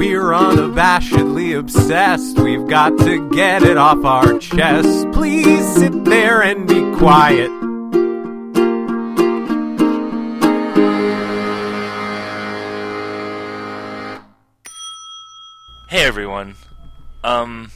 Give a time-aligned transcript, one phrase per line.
[0.00, 2.38] We're unabashedly obsessed.
[2.38, 5.12] We've got to get it off our chest.
[5.12, 7.50] Please sit there and be quiet.
[15.90, 16.54] Hey everyone.
[17.22, 17.70] Um,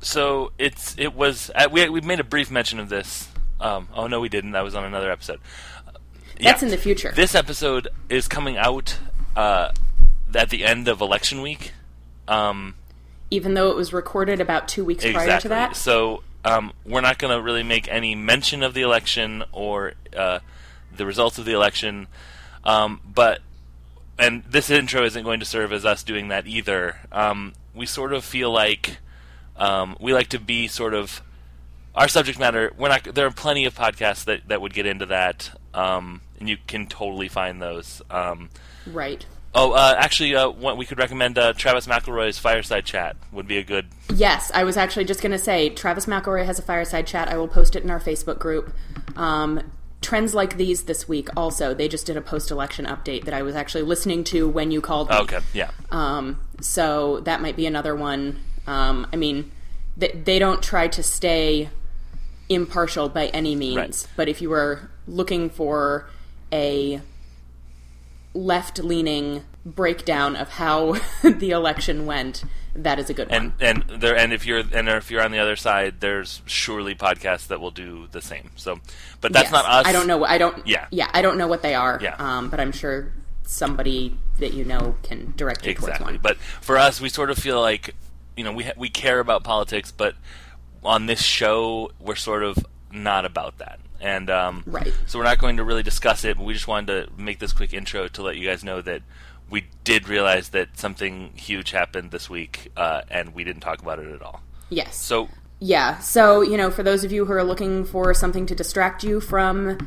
[0.00, 3.28] so it's it was uh, we we made a brief mention of this.
[3.60, 4.52] Um, oh no, we didn't.
[4.52, 5.38] That was on another episode.
[5.86, 5.90] Uh,
[6.40, 7.12] That's in the future.
[7.14, 8.96] This episode is coming out
[9.36, 9.72] uh,
[10.34, 11.72] at the end of election week.
[12.26, 12.74] Um,
[13.30, 15.26] Even though it was recorded about two weeks exactly.
[15.26, 15.76] prior to that.
[15.76, 20.40] So um, we're not going to really make any mention of the election or uh,
[20.94, 22.06] the results of the election.
[22.64, 23.40] Um, but
[24.18, 26.96] and this intro isn't going to serve as us doing that either.
[27.12, 28.98] Um, we sort of feel like
[29.56, 31.22] um, we like to be sort of
[31.94, 32.72] our subject matter.
[32.76, 33.04] We're not.
[33.04, 36.86] There are plenty of podcasts that, that would get into that, um, and you can
[36.86, 38.02] totally find those.
[38.10, 38.50] Um,
[38.86, 39.26] Right.
[39.58, 43.64] Oh, uh, actually, uh, we could recommend uh, Travis McElroy's Fireside Chat would be a
[43.64, 43.86] good.
[44.14, 47.28] Yes, I was actually just going to say Travis McElroy has a fireside chat.
[47.28, 48.72] I will post it in our Facebook group.
[49.16, 49.60] Um,
[50.00, 51.74] trends like these this week also.
[51.74, 54.80] They just did a post election update that I was actually listening to when you
[54.80, 55.16] called me.
[55.16, 58.38] Okay, yeah, Um, so that might be another one.
[58.66, 59.50] Um, I mean,
[59.96, 61.68] they, they don't try to stay
[62.48, 64.06] impartial by any means, Right.
[64.16, 66.08] but if you were looking for
[66.52, 67.00] a
[68.38, 72.44] left leaning breakdown of how the election went,
[72.74, 73.54] that is a good and one.
[73.60, 77.48] and there and if you're and if you're on the other side, there's surely podcasts
[77.48, 78.50] that will do the same.
[78.56, 78.78] So,
[79.20, 79.52] but that's Yes.
[79.52, 79.86] not us.
[79.86, 80.24] I don't know.
[80.24, 80.64] I don't.
[80.66, 80.86] Yeah.
[80.90, 81.10] Yeah.
[81.12, 81.98] I don't know what they are.
[82.00, 82.14] Yeah.
[82.18, 86.12] Um, but I'm sure somebody that you know can direct you towards exactly.
[86.14, 86.20] one.
[86.22, 87.94] But for us, we sort of feel like
[88.36, 90.14] you know we ha- we care about politics, but
[90.84, 92.56] on this show, we're sort of
[92.92, 93.78] not about that.
[94.00, 94.92] And um, Right.
[95.06, 96.36] so we're not going to really discuss it.
[96.36, 99.02] But we just wanted to make this quick intro to let you guys know that
[99.50, 103.98] we did realize that something huge happened this week, uh, and we didn't talk about
[103.98, 104.42] it at all.
[104.70, 104.96] yes.
[104.96, 105.28] So
[105.60, 105.98] Yeah.
[105.98, 109.20] So, you know, for those of you who are looking for something to distract you
[109.20, 109.78] from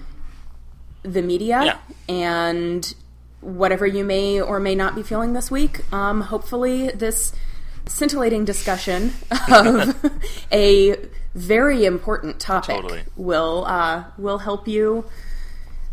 [1.04, 1.78] the media Yeah.
[2.14, 2.94] and
[3.40, 7.32] whatever you may or may not be feeling this week, um, hopefully this
[7.88, 9.14] scintillating discussion
[9.52, 9.96] of
[10.52, 10.96] a
[11.34, 13.04] very important topic Totally.
[13.16, 15.06] will uh, will help you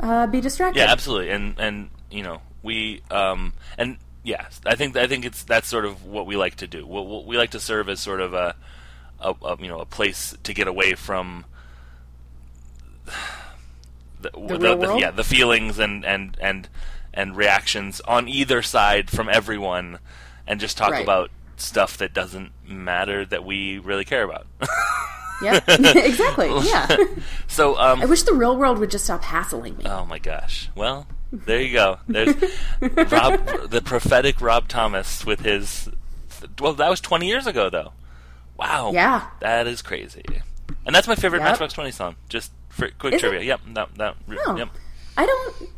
[0.01, 0.81] uh, be distracted.
[0.81, 5.43] Yeah, absolutely, and and you know we um and yeah, I think I think it's
[5.43, 6.87] that's sort of what we like to do.
[6.87, 8.55] We, we, like to serve as sort of a,
[9.21, 11.45] a, a you know a place to get away from
[14.21, 15.01] the, real world?
[15.01, 16.69] yeah the feelings and and and
[17.15, 19.99] and reactions on either side from everyone,
[20.47, 21.03] and just talk Right.
[21.03, 24.47] about stuff that doesn't matter that we really care about.
[25.43, 26.49] Yeah, exactly.
[26.67, 26.97] Yeah.
[27.47, 29.85] so um, I wish the real world would just stop hassling me.
[29.87, 30.69] Oh my gosh.
[30.75, 31.99] Well, there you go.
[32.09, 32.35] There's
[32.81, 35.89] Rob, the prophetic Rob Thomas with his.
[36.61, 37.93] Well, that was 20 years ago, though.
[38.57, 38.93] Wow.
[38.93, 39.29] Yeah.
[39.41, 40.25] That is crazy.
[40.87, 41.49] And that's my favorite Yep.
[41.51, 42.17] Matchbox 20 song.
[42.29, 43.29] Just for quick Is it?
[43.29, 43.43] trivia.
[43.47, 43.61] Yep.
[43.75, 43.95] That.
[43.97, 44.17] That.
[44.47, 44.57] Oh.
[44.57, 44.69] Yep.
[45.17, 45.71] I don't.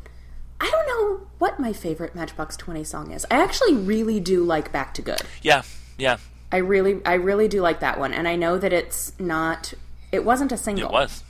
[0.60, 3.25] I don't know what my favorite Matchbox Twenty song is.
[3.31, 5.22] I actually really do like Back to Good.
[5.41, 5.62] Yeah.
[5.97, 6.19] Yeah.
[6.53, 9.72] I really, I really do like that one, and I know that it's not.
[10.12, 10.88] It wasn't a single.
[10.88, 11.22] It was.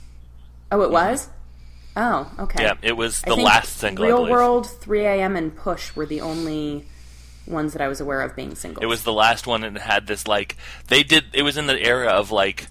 [0.71, 0.91] Oh, it mhm.
[0.91, 1.29] was.
[1.95, 2.63] Oh, okay.
[2.63, 2.73] Yeah.
[2.81, 4.05] It was the last single.
[4.05, 4.29] I Real.
[4.29, 6.85] World, 3 a.m., and Push were the only
[7.45, 8.81] ones that I was aware of being singles.
[8.81, 10.55] It was the last one, and it had this like
[10.87, 11.25] they did.
[11.33, 12.67] It was in the era of like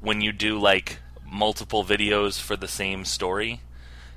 [0.00, 0.98] when you do like
[1.30, 3.60] multiple videos for the same story.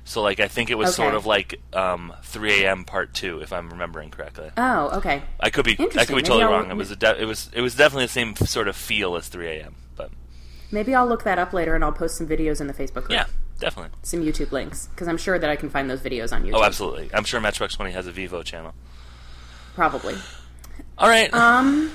[0.08, 2.84] So like I think it was sort of like um, 3 a.m.
[2.84, 4.50] Part Two, if I'm remembering correctly.
[4.56, 5.22] Oh, okay.
[5.38, 6.70] I could be I could be totally I'll- wrong.
[6.70, 9.28] It was a de- it was it was definitely the same sort of feel as
[9.28, 9.74] 3 a.m.
[9.96, 10.10] But
[10.72, 13.10] Maybe I'll look that up later, and I'll post some videos in the Facebook group.
[13.10, 13.26] yeah,
[13.60, 13.90] definitely.
[14.02, 16.54] Some YouTube links because I'm sure that I can find those videos on YouTube.
[16.54, 17.10] Oh, absolutely.
[17.12, 18.72] I'm sure Matchbox 20 has a Vevo channel.
[19.74, 20.14] Probably.
[20.96, 21.32] All right.
[21.34, 21.92] Um,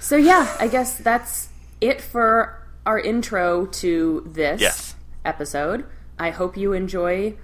[0.00, 1.48] so yeah, I guess that's
[1.80, 4.94] it for our intro to this Yes.
[5.24, 5.86] episode.
[6.18, 7.34] I hope you enjoy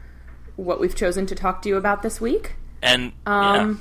[0.61, 2.55] what we've chosen to talk to you about this week.
[2.83, 3.81] and Um,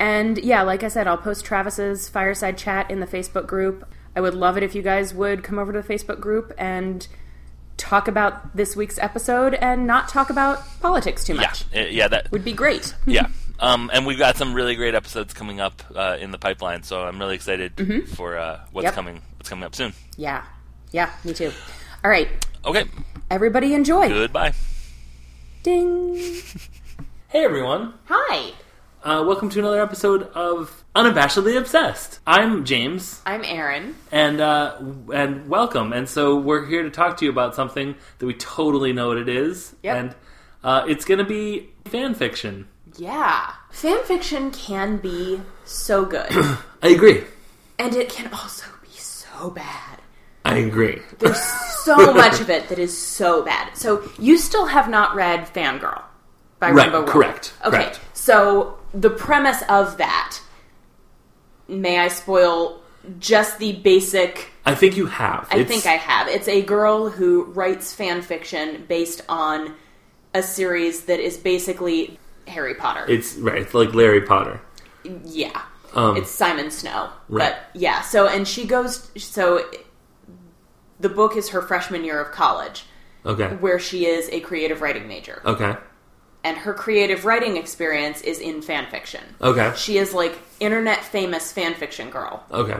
[0.00, 3.86] And yeah, like I said, I'll post Travis's fireside chat in the Facebook group.
[4.16, 7.06] I would love it if you guys would come over to the Facebook group and
[7.76, 11.64] talk about this week's episode and not talk about politics too much.
[11.72, 12.08] yeah, yeah.
[12.08, 12.94] That Would be great.
[13.06, 13.26] yeah.
[13.60, 17.02] Um, and we've got some really great episodes coming up uh, in the pipeline, so
[17.02, 17.72] I'm really excited
[18.14, 18.84] for uh, what's Mm-hmm.
[18.84, 18.94] Yep.
[18.94, 19.22] coming.
[19.36, 19.92] What's coming up soon?
[20.16, 20.44] Yeah.
[20.92, 21.52] Yeah, me too.
[22.04, 22.28] All right.
[22.64, 22.84] Okay.
[23.30, 24.08] Everybody enjoy.
[24.08, 24.54] Goodbye.
[25.64, 26.20] Ding.
[27.28, 28.52] Hey everyone, Hi.
[29.02, 32.20] uh, welcome to another episode of Unabashedly Obsessed.
[32.24, 33.96] I'm James, I'm Aaron.
[34.12, 34.76] and uh,
[35.12, 35.92] and welcome.
[35.92, 39.16] And so we're here to talk to you about something that we totally know what
[39.18, 39.96] it is, Yep.
[39.96, 40.14] and
[40.62, 42.68] uh, it's going to be fan fiction.
[42.98, 43.50] Yeah.
[43.72, 46.28] Fan fiction can be so good.
[46.82, 47.24] I agree.
[47.80, 49.93] and it can also be so bad.
[50.44, 51.00] I agree.
[51.18, 51.40] There's
[51.84, 53.76] so much of it that is so bad.
[53.76, 56.02] So you still have not read Fangirl
[56.58, 58.00] by Right, Rainbow correct, Okay, correct.
[58.12, 60.38] so the premise of that.
[61.66, 62.80] May I spoil
[63.18, 64.50] just the basic?
[64.66, 65.48] I think you have.
[65.50, 66.28] I It's- think I have.
[66.28, 69.74] It's a girl who writes fan fiction based on
[70.34, 72.18] a series that is basically
[72.48, 73.04] Harry Potter.
[73.08, 73.62] It's right.
[73.62, 74.60] It's like Larry Potter.
[75.24, 75.62] yeah,
[75.94, 77.10] Um, it's Simon Snow.
[77.28, 77.50] Right.
[77.52, 79.08] But yeah, so and she goes.
[79.16, 79.64] So
[81.04, 82.86] the book is her freshman year of college.
[83.26, 83.56] Okay.
[83.56, 85.40] where she is a creative writing major.
[85.46, 85.76] Okay.
[86.42, 89.22] And her creative writing experience is in fan fiction.
[89.40, 89.72] Okay.
[89.76, 92.44] She is like internet famous fan fiction girl.
[92.50, 92.78] Okay.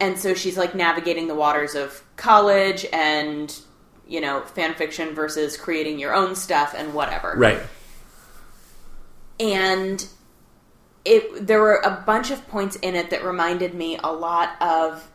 [0.00, 3.58] And so she's like navigating the waters of college and,
[4.06, 7.32] you know, fan fiction versus creating your own stuff and whatever.
[7.38, 7.62] Right.
[9.40, 10.06] And
[11.06, 15.10] it there were a bunch of points in it that reminded me a lot of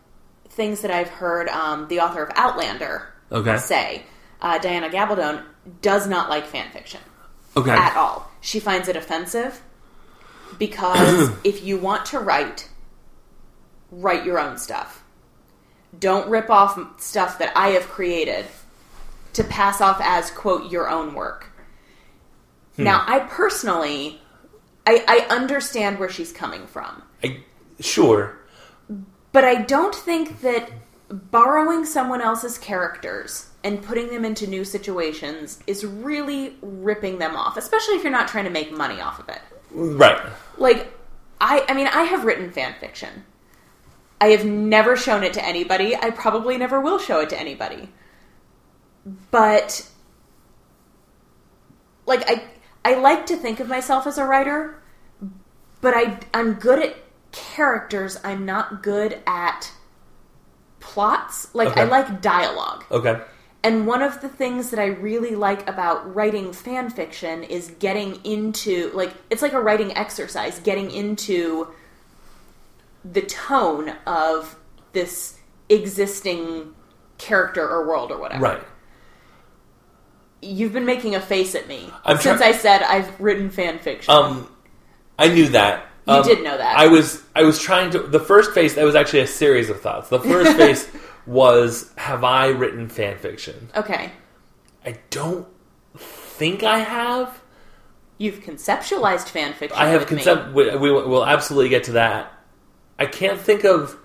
[0.52, 3.58] things that I've heard um, the author of Outlander Okay.
[3.58, 4.04] say.
[4.42, 5.44] Uh, Diana Gabaldon
[5.82, 7.00] does not like fan fiction.
[7.56, 7.72] Okay.
[7.72, 8.30] at all.
[8.42, 9.62] She finds it offensive
[10.58, 12.70] because if you want to write,
[13.92, 15.04] write your own stuff.
[15.98, 18.46] Don't rip off stuff that I have created
[19.34, 21.48] to pass off as quote your own work.
[22.78, 24.20] Now, I personally,
[24.88, 27.42] I, I understand where she's coming from, I,
[27.80, 28.38] sure.
[29.32, 30.72] But I don't think that
[31.10, 37.58] borrowing someone else's characters and putting them into new situations is really ripping them off,
[37.58, 39.42] especially if you're not trying to make money off of it.
[39.72, 40.22] Right.
[40.58, 40.92] Like,
[41.40, 43.26] I, I mean, I have written fan fiction.
[44.20, 45.96] I have never shown it to anybody.
[45.96, 47.90] I probably never will show it to anybody.
[49.32, 49.90] But,
[52.06, 52.44] like, I,
[52.86, 54.82] I like to think of myself as a writer,
[55.82, 56.96] but I, I'm good at
[57.32, 58.18] characters.
[58.24, 59.72] I'm not good at
[60.80, 61.54] plots.
[61.54, 62.84] Like, I like dialogue.
[62.92, 63.22] Okay.
[63.64, 68.16] And one of the things that I really like about writing fan fiction is getting
[68.26, 71.68] into like it's like a writing exercise, getting into
[73.06, 74.56] the tone of
[74.94, 75.38] this
[75.70, 76.74] existing
[77.20, 78.44] character or world or whatever.
[78.44, 78.64] Right.
[80.42, 84.12] You've been making a face at me I'm since I said I've written fan fiction.
[84.12, 84.52] Um,
[85.20, 85.86] I knew that.
[86.14, 86.78] You Um, did know that.
[86.78, 88.00] I was I was trying to.
[88.00, 90.10] The first phase that was actually a series of thoughts.
[90.10, 90.88] The first phase
[91.26, 93.70] was Have I written fan fiction?
[93.76, 94.12] okay.
[94.86, 95.48] I don't
[95.98, 97.40] think I have.
[98.18, 99.80] You've conceptualized fan fiction.
[99.80, 100.54] I have concept.
[100.54, 102.32] We, we will absolutely get to that.
[103.00, 103.98] I can't think of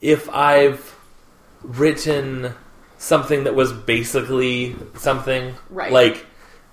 [0.00, 0.94] if I've
[1.62, 2.52] written
[2.98, 5.92] something that was basically something Right.
[5.92, 6.26] like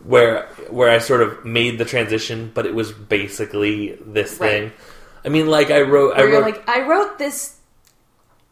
[0.04, 4.50] where where I sort of made the transition, but it was basically this Right.
[4.50, 4.72] thing.
[5.26, 6.16] I mean, like I wrote.
[6.16, 6.56] I Where you're wrote.
[6.56, 7.58] like, I wrote this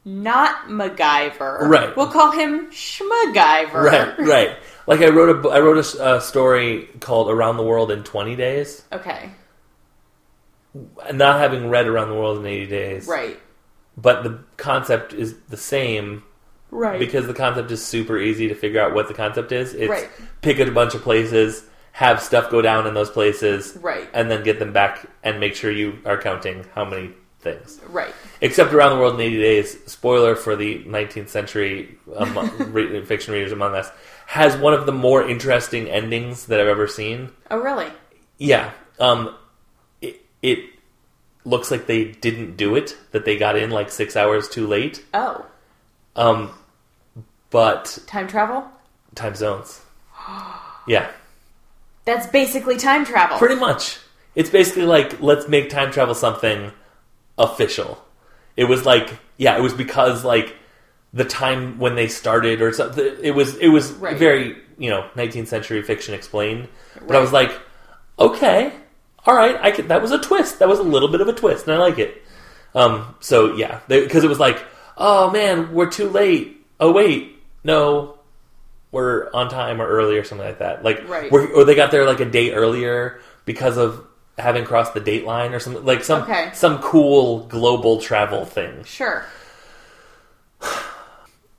[0.05, 1.61] not MacGyver.
[1.61, 1.95] Right.
[1.95, 3.73] We'll call him Schmacgyver.
[3.83, 4.57] right, right.
[4.87, 8.35] Like I wrote a I wrote a a, story called "Around the World in Twenty
[8.35, 9.31] Days." Okay.
[11.13, 13.39] Not having read "Around the World in Eighty Days," Right.
[13.97, 16.23] But the concept is the same
[16.71, 16.99] Right.
[16.99, 19.73] because the concept is super easy to figure out what the concept is.
[19.73, 20.09] It's Right.
[20.41, 21.63] pick a bunch of places,
[21.93, 24.07] have stuff go down in those places, Right.
[24.13, 27.11] and then get them back and make sure you are counting how many
[27.41, 27.79] things.
[27.89, 28.13] right.
[28.41, 32.37] Except around the world in 80 days, spoiler for the 19th century um,
[32.73, 33.89] re- fiction readers among us,
[34.27, 37.29] has one of the more interesting endings that I've ever seen.
[37.49, 37.87] Oh, really?
[38.37, 39.33] Yeah, um,
[40.01, 40.59] it, it
[41.45, 45.03] looks like they didn't do it; that they got in like six hours too late.
[45.13, 45.45] Oh,
[46.15, 46.51] Um,
[47.49, 48.65] but time travel?
[49.15, 49.81] time zones.
[50.87, 51.09] Yeah,
[52.05, 53.37] That's basically time travel.
[53.37, 53.97] pretty much.
[54.35, 56.71] It's basically like let's make time travel something
[57.37, 58.03] official.
[58.55, 60.55] It was like yeah, it was because like
[61.13, 63.15] the time when they started or something.
[63.21, 64.17] It was it was Right.
[64.17, 66.67] very you know 19th century fiction explained.
[67.05, 67.51] But I was like,
[68.17, 68.71] okay,
[69.25, 70.59] all right, I could, that was a twist.
[70.59, 72.21] That was a little bit of a twist, and I like it.
[72.75, 74.63] Um, so yeah, because it was like,
[74.97, 76.65] oh man, we're too late.
[76.79, 77.38] Oh wait,
[77.69, 78.17] no,
[78.91, 80.83] we're on time or early or something like that.
[80.83, 81.31] Like, Right.
[81.31, 84.03] we're, or they got there like a day earlier because of
[84.37, 86.49] having crossed the date line or something like some Okay.
[86.53, 88.83] some cool global travel thing.
[88.85, 89.25] Sure.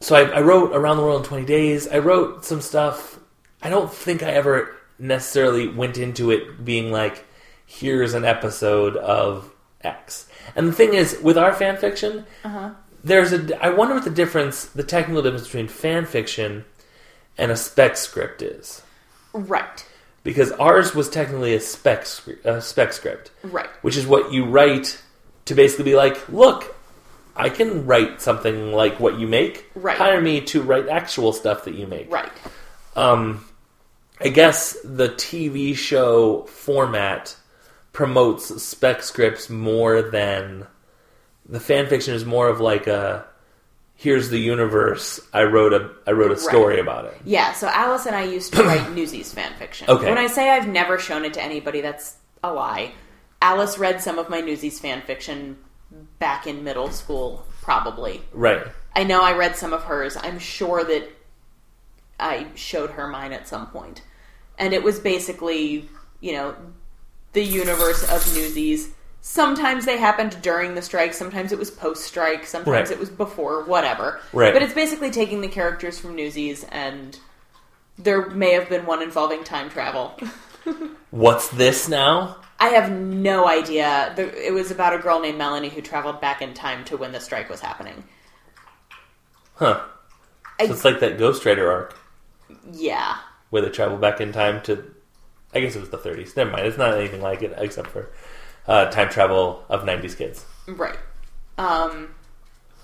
[0.03, 1.87] So I, I wrote around the world in twenty days.
[1.87, 3.19] I wrote some stuff.
[3.63, 7.27] I don't think I ever necessarily went into it being like,
[7.67, 9.51] here's an episode of
[9.83, 10.27] X.
[10.57, 12.71] And the thing is, with our fan fiction, uh-huh.
[13.05, 13.65] There's a.
[13.65, 16.65] I wonder what the difference, the technical difference between fan fiction
[17.39, 18.83] and a spec script is,
[19.33, 19.85] Right.
[20.25, 22.07] because ours was technically a spec
[22.45, 23.71] a spec script, Right.
[23.83, 25.01] which is what you write
[25.47, 26.75] to basically be like, look,
[27.35, 29.71] I can write something like what you make.
[29.75, 29.97] Right.
[29.97, 32.13] Hire me to write actual stuff that you make.
[32.13, 32.31] Right.
[32.97, 33.45] Um,
[34.21, 37.35] I guess the TV show format
[37.93, 40.67] promotes spec scripts more than
[41.51, 43.27] the fan fiction is more of like a
[43.97, 45.21] here's the universe.
[45.33, 46.83] I wrote a I wrote a story Right.
[46.83, 47.17] about it.
[47.25, 49.91] Yeah, so Alice and I used to write Newsies fan fiction.
[49.91, 50.09] Okay.
[50.09, 52.93] When I say I've never shown it to anybody, that's a lie.
[53.43, 55.59] Alice read some of my Newsies fan fiction
[56.19, 58.23] back in middle school, probably.
[58.33, 58.67] Right.
[58.95, 60.17] I know I read some of hers.
[60.17, 61.09] I'm sure that
[62.19, 64.03] I showed her mine at some point.
[64.59, 65.89] And it was basically,
[66.21, 66.55] you know,
[67.33, 68.91] the universe of Newsies.
[69.23, 72.91] Sometimes they happened during the strike, sometimes it was post strike, sometimes Right.
[72.91, 74.21] it was before, whatever.
[74.33, 74.53] Right.
[74.53, 77.19] But it's basically taking the characters from Newsies and
[77.99, 80.19] there may have been one involving time travel.
[81.11, 82.37] What's this now?
[82.59, 84.13] I have no idea.
[84.17, 87.13] The- It was about a girl named Melanie who traveled back in time to when
[87.13, 88.05] the strike was happening.
[89.57, 89.83] Huh.
[90.59, 91.95] I- So it's like that Ghost Rider arc
[92.73, 93.17] Yeah.
[93.51, 94.95] where they travel back in time to
[95.53, 96.37] I guess it was the 30s.
[96.37, 96.65] Never mind.
[96.67, 98.09] It's not anything like it except for
[98.71, 100.45] uh, time travel of 90s kids.
[100.67, 100.97] Right.
[101.59, 102.15] Um,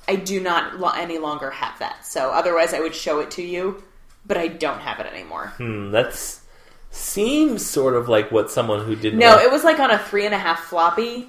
[0.08, 2.04] I do not lo- any longer have that.
[2.04, 3.82] So otherwise, I would show it to you,
[4.26, 5.52] but I don't have it anymore.
[5.56, 6.42] Hmm, that's
[6.90, 10.24] seems sort of like what someone who didn't No, it was like on a three
[10.24, 11.28] and a half floppy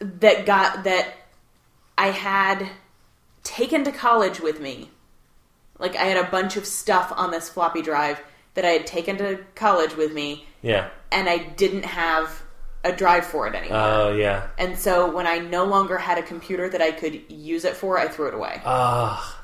[0.00, 1.14] that got that
[1.96, 2.68] I had
[3.42, 4.90] taken to college with me.
[5.78, 8.20] Like I had a bunch of stuff on this floppy drive
[8.54, 10.88] that I had taken to college with me, Yeah.
[11.12, 12.42] and I didn't have
[12.84, 13.78] a drive for it anymore.
[13.78, 14.46] Oh, yeah.
[14.58, 17.98] and so when I no longer had a computer that I could use it for,
[17.98, 18.60] I threw it away.
[18.64, 19.42] Ah.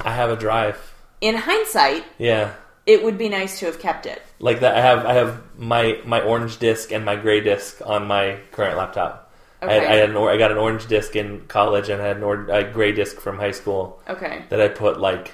[0.00, 0.94] I have a drive.
[1.20, 2.52] In hindsight, Yeah.
[2.86, 4.22] it would be nice to have kept it.
[4.38, 8.06] Like that I have I have my my orange disc and my gray disc on
[8.06, 9.30] my current laptop.
[9.60, 9.86] I, Okay.
[9.86, 12.22] I had an or, I got an orange disc in college and I had an
[12.22, 14.44] or, a gray disc from high school Okay.
[14.48, 15.32] that I put like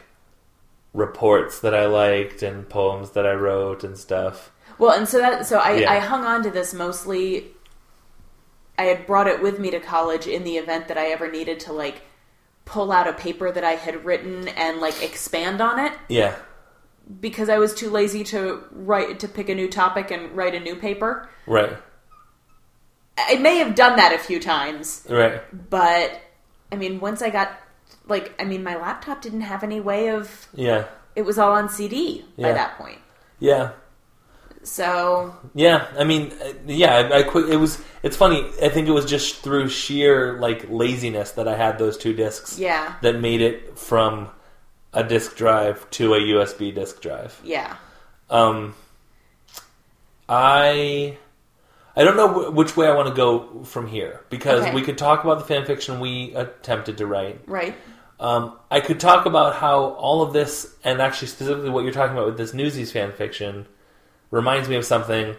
[0.92, 4.50] reports that I liked and poems that I wrote and stuff.
[4.78, 5.92] Well, and so that so I, Yeah.
[5.92, 7.52] I hung on to this mostly.
[8.78, 11.60] I had brought it with me to college in the event that I ever needed
[11.60, 12.02] to like
[12.66, 16.34] pull out a paper that I had written and like expand on it Yeah.
[17.20, 20.60] because I was too lazy to write to pick a new topic and write a
[20.60, 21.28] new paper.
[21.46, 21.74] Right.
[23.18, 25.40] I may have done that a few times, Right.
[25.70, 26.20] but
[26.70, 27.52] I mean, once I got
[28.08, 30.48] like, I mean, my laptop didn't have any way of.
[30.52, 30.84] Yeah.
[31.14, 32.98] It was all on CD by that point.
[33.38, 33.70] Yeah.
[34.66, 37.48] So Yeah, I mean, uh, yeah, I, I quit.
[37.48, 37.80] It was.
[38.02, 38.44] It's funny.
[38.62, 42.58] I think it was just through sheer like laziness that I had those two discs.
[42.58, 44.28] yeah, That made it from
[44.92, 47.40] a disk drive to a USB disk drive.
[47.44, 47.76] yeah.
[48.28, 48.74] Um,
[50.28, 51.16] I
[51.96, 54.74] I don't know wh- which way I want to go from here because Okay.
[54.74, 57.40] we could talk about the fan fiction we attempted to write.
[57.46, 57.74] Right.
[58.18, 62.16] Um, I could talk about how all of this, and actually specifically what you're talking
[62.16, 63.66] about with this Newsies fan fiction,
[64.30, 65.36] reminds me of something.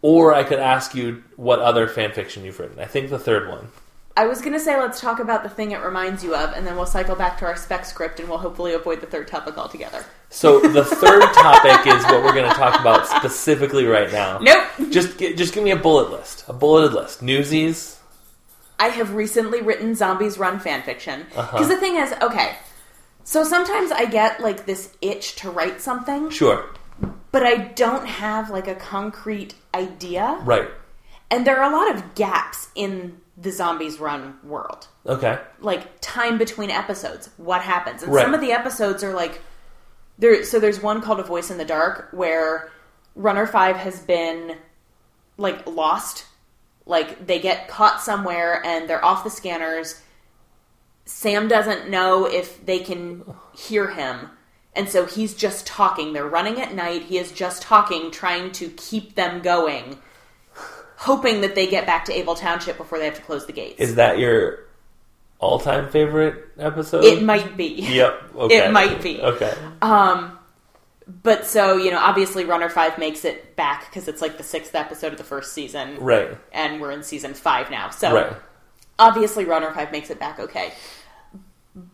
[0.00, 2.78] Or I could ask you what other fan fiction you've written.
[2.78, 3.68] I think the third one.
[4.16, 6.74] I was gonna say let's talk about the thing it reminds you of, and then
[6.76, 10.04] we'll cycle back to our spec script, and we'll hopefully avoid the third topic altogether.
[10.30, 14.38] So the third topic is what we're going to talk about specifically right now.
[14.40, 14.64] Nope.
[14.90, 16.44] Just just give me a bullet list.
[16.48, 17.22] A bulleted list.
[17.22, 17.98] Newsies.
[18.80, 21.66] I have recently written Zombies Run fanfiction because Uh-huh.
[21.66, 22.56] the thing is, okay.
[23.24, 26.66] So sometimes I get like this itch to write something, Sure.
[27.32, 30.68] But I don't have like a concrete idea, Right.
[31.30, 34.88] and there are a lot of gaps in the Zombies Run world.
[35.06, 35.38] Okay.
[35.60, 38.22] like time between episodes what happens and Right.
[38.24, 39.40] some of the episodes are like
[40.18, 42.70] there so there's one called a voice in the dark where
[43.14, 44.56] runner 5 has been
[45.38, 46.26] like lost
[46.84, 50.02] like they get caught somewhere and they're off the scanners
[51.06, 54.28] sam doesn't know if they can hear him
[54.78, 58.68] and so he's just talking they're running at night he is just talking trying to
[58.70, 59.98] keep them going
[60.96, 63.78] hoping that they get back to Abel township before they have to close the gates
[63.80, 64.60] Is that your
[65.38, 67.04] all-time favorite episode?
[67.04, 68.22] it might be Yep.
[68.38, 68.56] Okay.
[68.66, 69.20] It might be.
[69.20, 69.52] Okay.
[69.82, 70.38] Um,
[71.22, 74.74] but so, you know, obviously Runner 5 makes it back because it's like the sixth
[74.76, 75.96] episode of the first season.
[75.98, 76.36] Right.
[76.52, 77.90] And we're in season 5 now.
[77.90, 78.32] So Right.
[78.98, 80.72] obviously Runner 5 makes it back okay.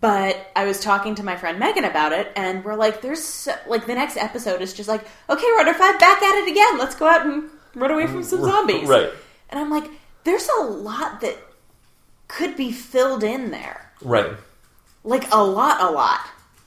[0.01, 3.55] But I was talking to my friend Megan about it, and we're like, there's so,
[3.67, 6.79] like the next episode is just like, okay, Runner 5, back at it again.
[6.79, 8.89] Let's go out and run away from some mm, zombies.
[8.89, 9.11] Right.
[9.51, 9.91] And I'm like,
[10.25, 11.37] there's a lot that
[12.29, 13.93] could be filled in there.
[14.01, 14.33] Right.
[15.03, 16.21] Like a lot, a lot.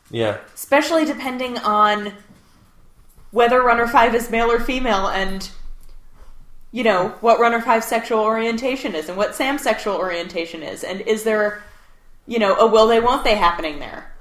[0.09, 0.37] Yeah.
[0.55, 2.13] especially depending on
[3.31, 5.49] whether runner 5 is male or female and
[6.71, 10.83] you know, what Runner 5's sexual orientation is and what Sam's sexual orientation is.
[10.83, 11.63] And is there,
[12.27, 14.11] you know, a will they, won't they happening there?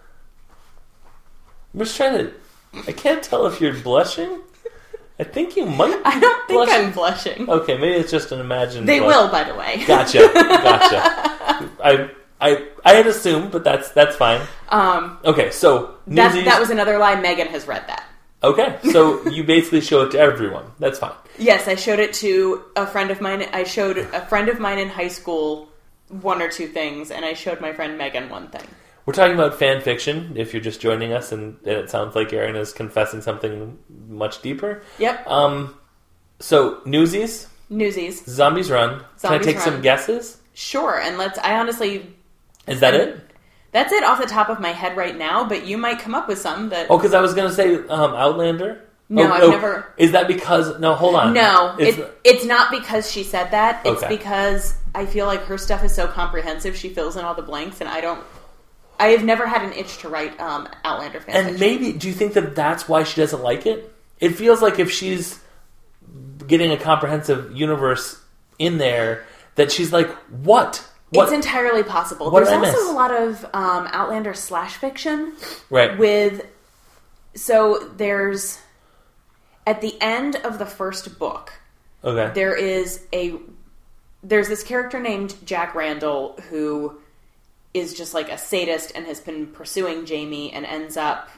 [1.75, 2.33] I'm just trying to.
[2.87, 4.41] I can't tell if you're blushing.
[5.19, 6.01] I think you might.
[6.05, 6.87] I don't think Blushing.
[6.87, 7.51] I'm blushing.
[7.51, 8.89] Okay, maybe it's just an imagined.
[8.89, 9.15] They blush.
[9.15, 9.83] will, by the way.
[9.87, 10.19] Gotcha.
[10.35, 11.71] Gotcha.
[11.83, 12.11] I
[12.41, 14.43] I I had assumed, but that's that's fine.
[14.69, 17.19] Um, Okay, so that, that was another lie.
[17.21, 18.05] Megan has read that.
[18.43, 18.79] okay.
[18.93, 20.65] So you basically show it to everyone.
[20.79, 21.15] That's fine.
[21.39, 23.47] Yes, I showed it to a friend of mine.
[23.53, 25.69] I showed a friend of mine in high school
[26.09, 28.67] one or two things, and I showed my friend Megan one thing.
[29.05, 30.33] We're talking about fan fiction.
[30.37, 34.43] If you're just joining us, and, and it sounds like Aaron is confessing something much
[34.43, 34.83] deeper.
[34.99, 35.27] Yep.
[35.29, 35.79] Um.
[36.41, 38.25] So Newsies, Newsies.
[38.27, 39.03] Zombies Run.
[39.19, 39.65] Zombies Can I take Run.
[39.65, 40.39] some guesses?
[40.55, 41.39] Sure, and let's.
[41.39, 42.15] I honestly,
[42.67, 43.21] Is that it?
[43.73, 45.47] that's it off the top of my head right now.
[45.49, 46.87] But you might come up with some that.
[46.91, 48.83] Oh, because I was going to say um, Outlander.
[49.09, 50.81] No, Oh, I've never- Is that because?
[50.81, 51.33] No, hold on.
[51.33, 53.87] No, It's- it, it's not because she said that.
[53.87, 54.17] It's Okay.
[54.17, 56.75] because I feel like her stuff is so comprehensive.
[56.75, 58.25] She fills in all the blanks, and I don't.
[58.99, 61.61] I have never had an itch to write um, Outlander fan And fiction.
[61.61, 63.93] maybe, do you think that that's why she doesn't like it?
[64.21, 65.39] It feels like if she's
[66.47, 68.19] getting a comprehensive universe
[68.59, 69.27] in there,
[69.57, 70.83] that she's like, what?
[71.11, 71.25] What?
[71.25, 72.31] It's entirely possible.
[72.31, 75.35] What There's also a lot of um, Outlander slash fiction
[75.69, 75.99] right.
[75.99, 76.47] with.
[77.35, 78.59] So there's
[79.67, 81.53] at the end of the first book,
[82.03, 82.33] okay.
[82.35, 83.35] there is a
[84.29, 86.99] there's this character named Jack Randall who
[87.73, 91.29] is just like a sadist and has been pursuing Jamie and ends up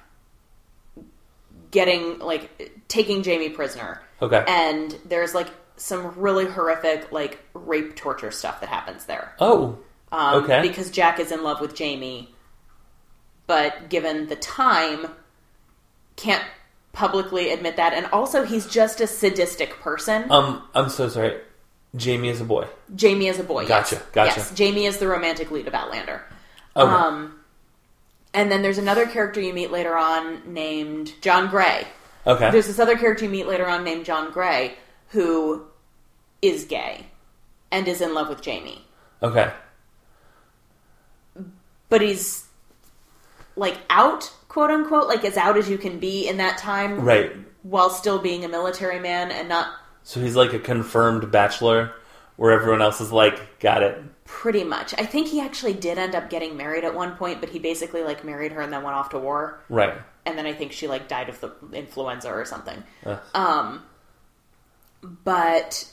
[1.71, 4.01] getting like taking Jamie prisoner.
[4.23, 4.43] Okay.
[4.49, 9.35] And there's like some really horrific like rape torture stuff that happens there.
[9.41, 9.79] oh.
[10.11, 10.63] Um, Okay.
[10.63, 12.35] Because Jack is in love with Jamie,
[13.47, 15.09] but given the time,
[16.17, 16.43] can't
[16.95, 17.93] publicly admit that.
[17.93, 20.33] And also, he's just a sadistic person.
[20.33, 21.39] Um, I'm so sorry.
[21.97, 22.67] Jamie is a boy.
[22.95, 23.67] Jamie is a boy.
[23.67, 24.05] Gotcha, Yes.
[24.13, 24.35] gotcha.
[24.41, 26.23] Yes, Jamie is the romantic lead of Outlander.
[26.77, 26.91] Okay.
[26.93, 27.41] Um,
[28.35, 31.87] and then there's another character you meet later on named John Gray.
[32.27, 32.51] okay.
[32.51, 34.75] There's this other character you meet later on named John Gray
[35.09, 35.65] who
[36.43, 37.07] is gay
[37.73, 38.85] and is in love with Jamie.
[39.23, 39.51] okay.
[41.89, 42.47] but he's
[43.57, 47.33] like out, quote unquote, like as out as you can be in that time, Right.
[47.63, 49.69] while still being a military man and not
[50.09, 51.93] So he's like a confirmed bachelor,
[52.37, 54.03] where everyone else is like, got it.
[54.25, 54.95] pretty much.
[54.97, 58.03] I think he actually did end up getting married at one point, but he basically
[58.03, 59.93] like married her and then went off to war, Right.
[60.25, 62.83] and then I think she like died of the influenza or something.
[63.05, 63.19] Ugh.
[63.35, 63.83] Um,
[65.03, 65.87] but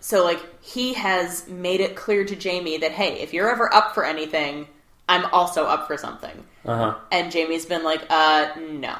[0.00, 3.92] so like he has made it clear to Jamie that hey, if you're ever up
[3.92, 4.66] for anything,
[5.10, 6.42] I'm also up for something.
[6.64, 6.94] Uh huh.
[7.12, 8.96] And Jamie's been like, uh, no,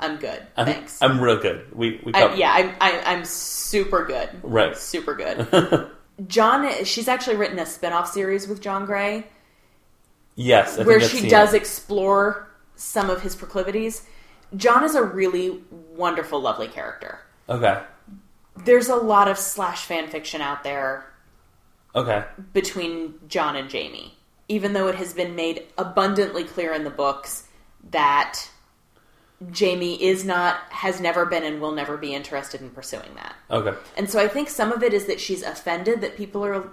[0.00, 0.42] I'm good.
[0.56, 1.00] I'm, Thanks.
[1.02, 1.74] I'm real good.
[1.74, 4.28] We we I, yeah, I'm, I, I'm super good.
[4.42, 4.76] Right.
[4.76, 5.90] Super good.
[6.26, 9.26] John, she's actually written a spin off series with John Gray
[10.36, 10.78] Yes.
[10.78, 11.58] I where she does it.
[11.58, 14.06] explore some of his proclivities.
[14.56, 15.62] John is a really
[15.94, 17.20] wonderful, lovely character.
[17.48, 17.80] Okay.
[18.64, 21.06] There's a lot of slash fan fiction out there
[21.94, 22.24] Okay.
[22.52, 24.16] between John and Jamie,
[24.48, 27.46] even though it has been made abundantly clear in the books
[27.90, 28.48] that
[29.50, 33.34] Jamie is not, has never been, and will never be interested in pursuing that.
[33.50, 33.76] Okay.
[33.96, 36.68] And so I think some of it is that she's offended that people are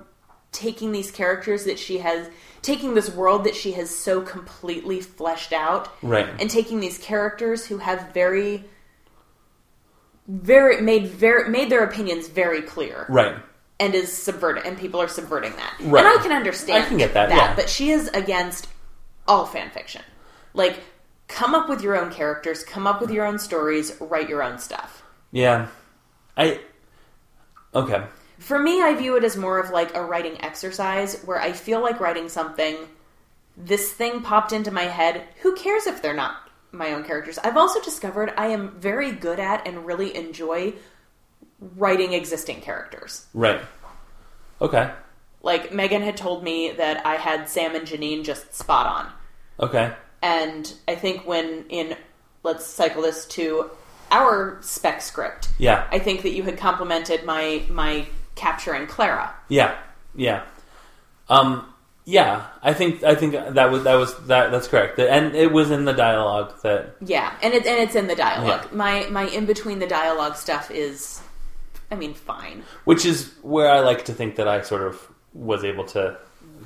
[0.52, 2.30] taking these characters that she has,
[2.62, 6.28] taking this world that she has so completely fleshed out, Right.
[6.42, 8.66] and taking these characters who have very,
[10.28, 13.36] very made very made their opinions very clear Right.
[13.80, 16.06] and is subverted and people are subverting that Right.
[16.06, 17.56] and i can understand I can get that, yeah.
[17.56, 18.68] but she is against
[19.26, 20.02] all fan fiction
[20.54, 20.82] like
[21.28, 24.58] come up with your own characters come up with your own stories write your own
[24.60, 25.68] stuff Yeah.
[26.36, 26.62] I.
[27.76, 28.04] Okay.
[28.40, 31.82] for me i view it as more of like a writing exercise where i feel
[31.82, 32.76] like writing something
[33.58, 36.38] this thing popped into my head who cares if they're not
[36.72, 40.74] my own characters i've also discovered i am very good at and really enjoy
[41.76, 43.62] writing existing characters Right.
[44.62, 44.92] Okay.
[45.42, 49.12] like megan had told me that i had sam and janine just spot on
[49.60, 49.92] Okay.
[50.22, 51.96] And i think when in
[52.44, 53.70] let's cycle this to
[54.12, 55.88] our spec script Yeah.
[55.92, 59.78] i think that you had complimented my my capturing clara Yeah.
[60.16, 60.44] Yeah.
[61.30, 61.72] Um.
[62.06, 62.46] Yeah.
[62.64, 63.04] I think.
[63.04, 64.50] I think that was that was that.
[64.52, 64.98] That's correct.
[64.98, 66.96] And it was in the dialogue that.
[67.02, 68.76] yeah and it, and it's in the dialogue Yeah.
[68.78, 71.22] my my in between the dialogue stuff is
[71.92, 75.64] i mean fine Which is where I like to think that I sort of was
[75.64, 76.18] able to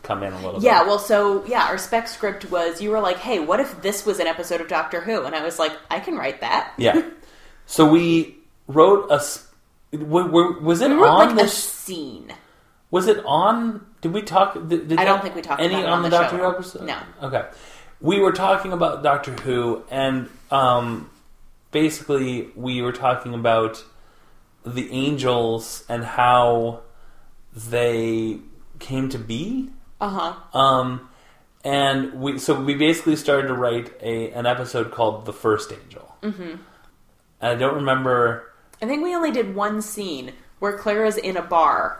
[0.04, 0.88] come in a little yeah bit.
[0.88, 4.20] well so yeah our spec script was you were like hey what if this was
[4.20, 7.02] an episode of doctor who and i was like i can write that Yeah.
[7.68, 8.36] So we
[8.68, 9.48] wrote a s-
[9.94, 12.34] w- w- was it We on like scene.
[12.90, 13.86] was it on?
[14.02, 14.56] Did we talk?
[14.68, 16.38] Did, did I don't think we talked any on on the, the Doctor.
[16.38, 16.84] Who episode.
[16.86, 16.98] No.
[17.24, 17.46] Okay,
[18.02, 21.10] we were talking about Doctor Who, and um,
[21.72, 23.84] basically we were talking about
[24.66, 26.82] the angels and how
[27.56, 28.40] they
[28.80, 29.70] came to be.
[30.02, 30.60] Uh huh.
[30.60, 31.10] Um,
[31.64, 36.16] and we so we basically started to write a an episode called "The First Angel."
[36.24, 36.42] Mm-hmm.
[36.42, 36.60] And
[37.40, 38.52] I don't remember.
[38.82, 42.00] I think we only did one scene where Clara's in a bar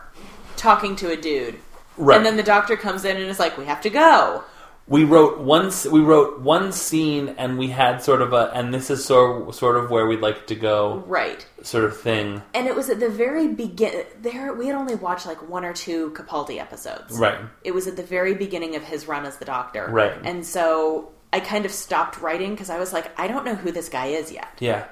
[0.56, 1.58] talking to a dude.
[1.96, 2.16] Right.
[2.16, 4.44] And then the doctor comes in and is like, "We have to go."
[4.88, 8.74] We wrote one s- we wrote one scene and we had sort of a and
[8.74, 11.46] this is sort sort of where we'd like to go Right.
[11.62, 12.42] sort of thing.
[12.52, 14.04] And it was at the very begin.
[14.20, 17.16] There, we had only watched like one or two Capaldi episodes.
[17.18, 17.38] Right.
[17.64, 19.88] It was at the very beginning of his run as the Doctor.
[19.90, 20.14] Right.
[20.24, 23.70] And so I kind of stopped writing because I was like, I don't know who
[23.72, 24.48] this guy is yet.
[24.58, 24.84] Yeah.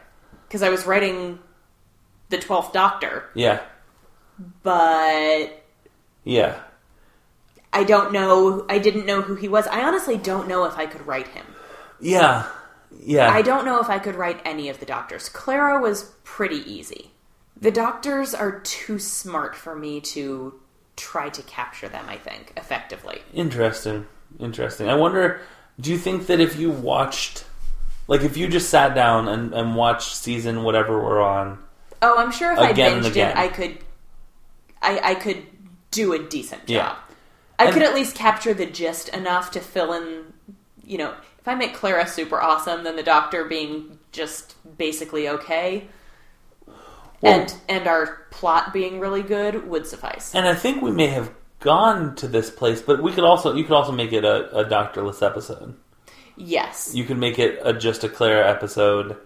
[0.48, 1.38] Because I was writing
[2.30, 3.60] the Twelfth Doctor, Yeah.
[4.62, 5.62] but
[6.24, 6.54] Yeah.
[7.72, 8.66] I don't know.
[8.68, 9.66] I didn't know who he was.
[9.66, 11.46] I honestly don't know if I could write him.
[12.00, 12.48] Yeah.
[12.98, 13.30] Yeah.
[13.30, 15.28] I don't know if I could write any of the doctors.
[15.28, 17.12] Clara was pretty easy.
[17.60, 20.60] The doctors are too smart for me to
[20.96, 23.22] try to capture them, I think, effectively.
[23.32, 24.06] Interesting.
[24.38, 24.88] Interesting.
[24.88, 25.40] I wonder
[25.80, 27.44] do you think that if you watched
[28.06, 31.58] like if you just sat down and, and watched season whatever we're on
[32.02, 33.78] Oh, I'm sure if I binged it, I could
[34.82, 35.44] I, I could
[35.90, 36.68] do a decent job.
[36.68, 36.96] Yeah.
[37.60, 40.32] I And- could at least capture the gist enough to fill in,
[40.84, 45.86] you know, if I make Clara super awesome, then the doctor being just basically okay,
[46.66, 46.76] Well-
[47.40, 50.34] and and our plot being really good would suffice.
[50.34, 53.64] and I think we may have gone to this place, but we could also you
[53.64, 55.74] could also make it a, a doctorless episode.
[56.36, 56.92] Yes.
[56.94, 59.16] you could make it a, just a Clara episode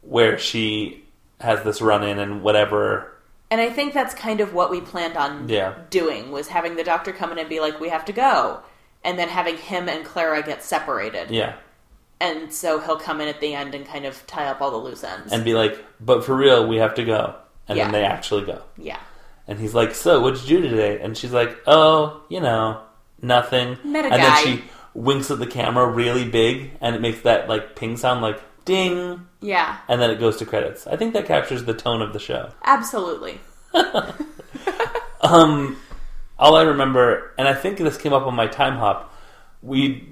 [0.00, 1.04] where she
[1.40, 3.12] has this run in and whatever.
[3.50, 5.74] And I think that's kind of what we planned on Yeah.
[5.90, 8.60] doing was having the doctor come in and be like, "We have to go,"
[9.04, 11.30] and then having him and Clara get separated.
[11.30, 11.54] Yeah.
[12.20, 14.76] And so he'll come in at the end and kind of tie up all the
[14.76, 15.32] loose ends.
[15.32, 17.34] And be like, but for real, we have to go.
[17.68, 17.84] And Yeah.
[17.84, 18.60] then they actually go.
[18.76, 18.98] yeah,
[19.46, 21.00] And he's like, so what'd you do today?
[21.00, 22.80] And she's like, oh, you know,
[23.22, 23.78] nothing.
[23.84, 24.34] Met a and guy.
[24.44, 28.20] then she winks at the camera really big and it makes that like ping sound
[28.20, 29.26] like ding.
[29.40, 30.86] yeah, And then it goes to credits.
[30.86, 32.50] I think that captures the tone of the show.
[32.64, 33.40] absolutely.
[35.20, 35.76] Um,
[36.38, 39.12] all I remember, and I think this came up on my time hop,
[39.62, 40.08] we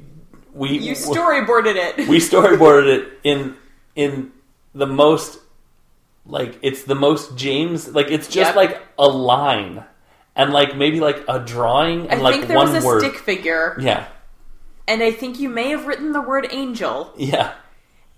[0.53, 2.09] we You storyboarded it.
[2.09, 3.55] we storyboarded it in
[3.95, 4.33] in
[4.75, 5.39] the most
[6.27, 8.57] like it's the most James like it's just Yep.
[8.57, 9.85] like a line
[10.35, 13.01] and like maybe like a drawing I and like think there one was a word.
[13.01, 14.09] stick figure, Yeah,
[14.89, 17.53] and I think you may have written the word angel, yeah,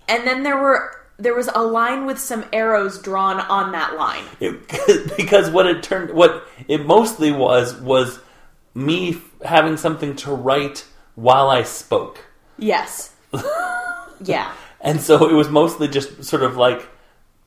[0.09, 4.23] and then there were there was a line with some arrows drawn on that line.
[4.39, 4.67] It-
[5.17, 8.19] because what it turned what it mostly was was
[8.73, 12.25] me having something to write while I spoke.
[12.57, 13.13] Yes.
[14.23, 14.53] yeah.
[14.81, 16.87] And so it was mostly just sort of like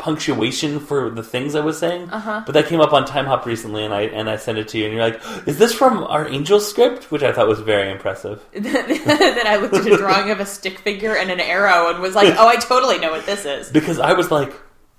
[0.02, 2.10] punctuation for the things I was saying.
[2.10, 2.42] Uh-huh.
[2.44, 4.78] But that came up on Time Hop recently, and I and I sent it to
[4.78, 7.90] you, and you're like, "Is this from our Angel script?" Which I thought was very
[7.90, 8.42] impressive.
[8.52, 12.14] then I looked at a drawing of a stick figure and an arrow and was
[12.16, 14.52] like, "Oh, I totally know what this is." Because I was like,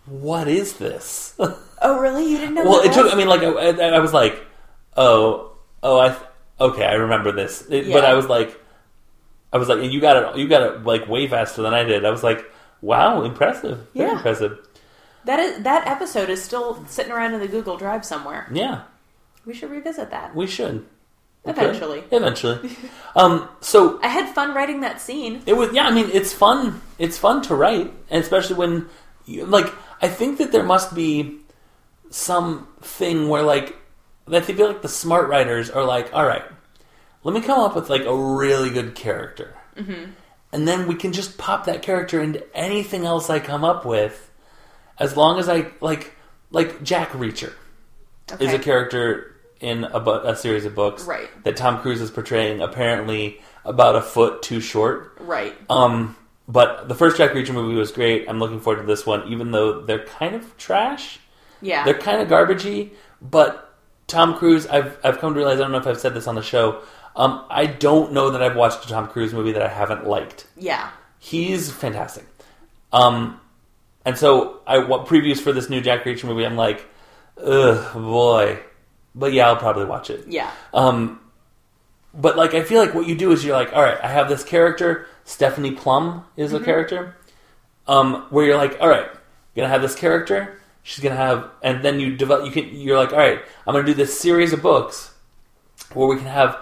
[0.06, 1.36] "What is this?"
[1.86, 2.32] Oh, really?
[2.32, 2.64] You didn't know?
[2.64, 3.04] Well, it took.
[3.04, 3.14] was?
[3.14, 4.40] I mean, like, I, I I was like,
[4.96, 5.52] "Oh,
[5.84, 6.16] oh, I
[6.62, 8.58] okay, I remember this." It- But I was like,
[9.52, 10.38] I was like, and "You got it.
[10.40, 12.40] You got it like way faster than I did." I was like,
[12.82, 13.80] "Wow, impressive.
[13.94, 14.16] Very Yeah.
[14.16, 14.58] impressive."
[15.26, 18.50] That is that episode is still sitting around in the Google Drive somewhere.
[18.52, 18.84] Yeah.
[19.46, 20.36] We should revisit that.
[20.36, 20.86] We should.
[21.46, 22.04] Eventually.
[22.12, 22.78] Eventually.
[23.16, 25.42] um, so I had fun writing that scene.
[25.46, 28.88] it was yeah, I mean it's fun it's fun to write, and especially when
[29.26, 31.40] you, like I think that there must be
[32.10, 33.76] some thing where like
[34.32, 36.44] I feel like the smart writers are like, all right,
[37.24, 39.56] let me come up with like a really good character.
[39.76, 44.30] And then we can just pop that character into anything else I come up with
[45.04, 46.16] as long as I like
[46.52, 47.54] like Jack Reacher
[48.40, 51.30] is a character in a, bu- a series of books Right.
[51.44, 55.18] that Tom Cruise is portraying apparently about a foot too short.
[55.20, 55.56] Right.
[55.70, 56.16] Um,
[56.48, 58.28] but the first Jack Reacher movie was great.
[58.30, 61.20] I'm looking forward to this one, even though they're kind of trash.
[61.62, 61.86] Yeah.
[61.86, 63.74] They're kind of garbagey, but
[64.08, 65.60] Tom Cruise, I've I've come to realize.
[65.60, 66.82] I don't know if I've said this on the show.
[67.16, 70.46] Um, I don't know that I've watched a Tom Cruise movie that I haven't liked.
[70.58, 70.90] yeah.
[71.20, 72.26] He's fantastic.
[72.92, 73.40] Um,
[74.06, 76.46] and so I what previews for this new Jack Reacher movie.
[76.46, 76.86] I'm like,
[77.38, 78.60] ugh, boy.
[79.16, 80.28] But yeah, I'll probably watch it.
[80.28, 80.52] Yeah.
[80.74, 81.20] Um,
[82.14, 84.30] but like, I feel like what you do is you're like, all right, I have
[84.30, 85.08] this character.
[85.24, 87.16] Stephanie Plum is a character.
[87.88, 89.06] Um, where you're like, all right,
[89.54, 90.60] you're gonna have this character.
[90.84, 92.46] she's gonna have, and then you develop.
[92.46, 92.76] You can.
[92.76, 95.14] You're like, all right, I'm gonna do this series of books
[95.94, 96.58] where we can have.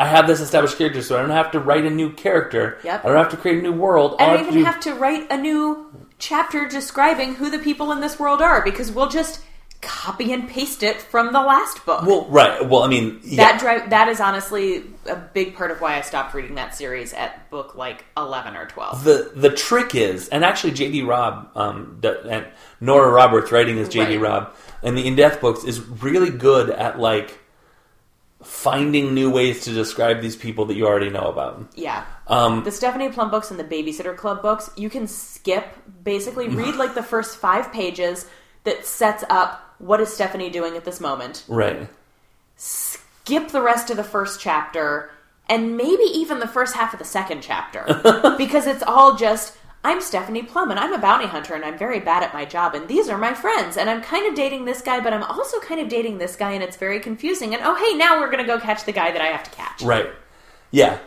[0.00, 2.78] I have this established character, so I don't have to write a new character.
[2.82, 3.04] Yep.
[3.04, 4.16] I don't have to create a new world.
[4.18, 8.00] I don't even do- have to write a new chapter describing who the people in
[8.00, 9.42] this world are because we'll just
[9.82, 12.06] copy and paste it from the last book.
[12.06, 12.66] Well, right.
[12.66, 13.36] Well, I mean, yeah.
[13.36, 17.12] that drive that is honestly a big part of why I stopped reading that series
[17.12, 19.04] at book like eleven or twelve.
[19.04, 21.02] the the trick is, and actually, J.D.
[21.02, 22.46] Robb um, and
[22.80, 24.16] Nora Roberts writing as J.D.
[24.16, 24.30] Right.
[24.30, 27.38] Robb and the In Death books is really good at like
[28.42, 31.66] finding new ways to describe these people that you already know about.
[31.74, 32.04] Yeah.
[32.26, 35.66] Um, The Stephanie Plum books and the Babysitter Club books, you can skip,
[36.02, 38.26] basically read like the first five pages
[38.64, 41.44] that sets up what is Stephanie doing at this moment.
[41.48, 41.88] right.
[42.56, 45.10] Skip the rest of the first chapter
[45.48, 47.84] and maybe even the first half of the second chapter
[48.38, 52.00] because it's all just I'm Stephanie Plum and I'm a bounty hunter and I'm very
[52.00, 54.82] bad at my job and these are my friends and I'm kind of dating this
[54.82, 57.74] guy but I'm also kind of dating this guy and it's very confusing and oh
[57.74, 59.82] hey now we're going to go catch the guy that I have to catch.
[59.82, 60.10] Right.
[60.70, 60.98] Yeah.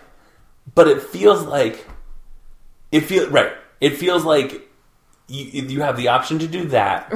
[0.73, 1.85] But it feels like
[2.91, 3.53] it feels right.
[3.79, 4.67] It feels like
[5.27, 7.11] you you have the option to do that,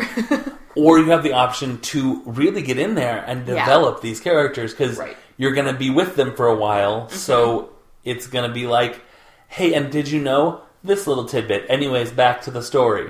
[0.76, 3.65] or you have the option to really get in there and Yeah.
[3.65, 5.17] develop these characters because Right.
[5.38, 7.10] you're going to be with them for a while.
[7.10, 7.74] So mm-hmm.
[8.06, 9.02] it's going to be like,
[9.48, 11.66] hey, and did you know this little tidbit?
[11.70, 13.10] Anyways, back to the story,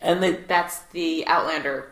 [0.00, 1.90] and they That's the Outlander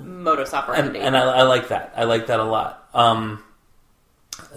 [0.00, 0.98] modus and, operandi.
[1.00, 1.92] and I, I like that.
[1.96, 2.88] I like that a lot.
[2.94, 3.42] Um,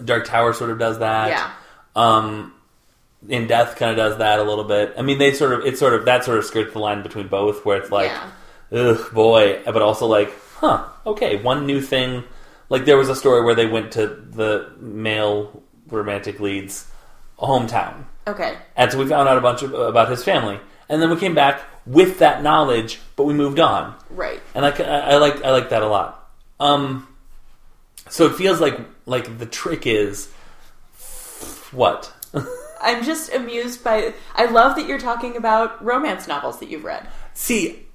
[0.03, 1.29] Dark Tower sort of does that.
[1.29, 1.51] yeah.
[1.95, 2.53] Um,
[3.27, 4.93] in Death kind of does that a little bit.
[4.97, 7.27] I mean, they sort of it's sort of that sort of skirts the line between
[7.27, 8.31] both, where it's like, Yeah.
[8.71, 12.23] ugh, boy, but also like, huh, okay, one new thing.
[12.69, 16.87] Like there was a story where they went to the male romantic lead's
[17.39, 18.57] hometown, Okay.
[18.75, 21.35] and so we found out a bunch of, about his family, and then we came
[21.35, 24.41] back with that knowledge, but we moved on Right.
[24.55, 26.29] and I, I, I like I like that a lot.
[26.59, 27.07] Um,
[28.09, 30.29] so it feels like like the trick is
[31.71, 32.11] what
[32.81, 34.13] I'm just amused by.
[34.35, 37.07] I love that you're talking about romance novels that you've read.
[37.33, 37.85] see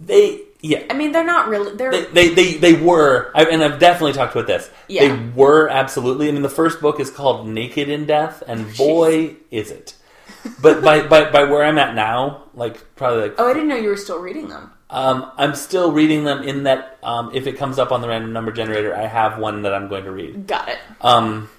[0.00, 1.74] they yeah I mean, they're not really.
[1.76, 4.70] They're they they they, they were I, and I've definitely talked about this.
[4.88, 5.08] Yeah.
[5.08, 6.28] They were absolutely.
[6.28, 9.94] I mean, the first book is called Naked in Death, and boy is it.
[10.62, 13.76] But by, by by where I'm at now, like probably like oh, I didn't know
[13.76, 14.72] you were still reading them.
[14.88, 16.42] um, I'm still reading them.
[16.42, 19.62] In that, um, if it comes up on the random number generator, I have one
[19.62, 20.46] that I'm going to read.
[20.46, 20.78] Got it.
[21.00, 21.50] um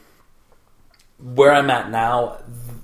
[1.22, 2.38] where i'm at now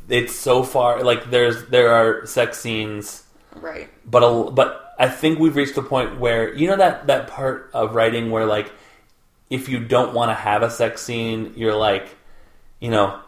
[0.09, 3.23] it's so far like there's there are sex scenes
[3.55, 3.87] Right.
[4.05, 7.69] but a, but i think we've reached the point where you know that that part
[7.73, 8.71] of writing where like
[9.49, 12.15] if you don't want to have a sex scene you're like
[12.79, 13.19] you know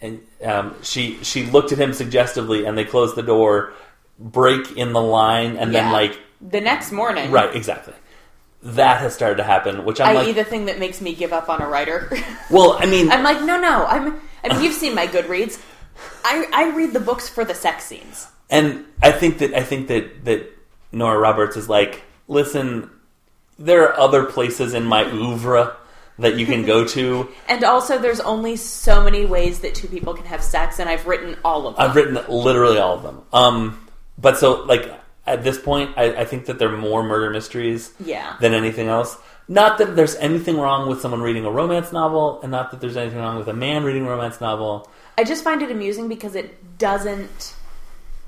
[0.00, 3.72] and um, she she looked at him suggestively and they closed the door
[4.18, 7.30] break in the line and then like The next morning.
[7.30, 7.94] right exactly
[8.62, 11.32] that has started to happen which i'm I.e., like the thing that makes me give
[11.32, 12.10] up on a writer.
[12.50, 13.84] well i mean I'm like, no, no.
[13.86, 14.20] I'm.
[14.42, 15.58] I mean, you've seen my Goodreads.
[16.22, 18.26] I I read the books for the sex scenes.
[18.50, 20.50] and I think that I think that that
[20.94, 22.90] Nora Roberts is like, listen,
[23.58, 25.76] there are other places in my oeuvre
[26.18, 27.28] that you can go to.
[27.48, 31.06] And also, there's only so many ways that two people can have sex, and I've
[31.06, 31.84] written all of them.
[31.88, 33.22] I've written literally all of them.
[33.32, 34.90] Um, but so like
[35.26, 38.36] at this point, I, I think that they're more murder mysteries Yeah.
[38.40, 39.16] than anything else.
[39.48, 42.96] Not that there's anything wrong with someone reading a romance novel, and not that there's
[42.96, 44.88] anything wrong with a man reading a romance novel.
[45.18, 47.54] I just find it amusing because it doesn't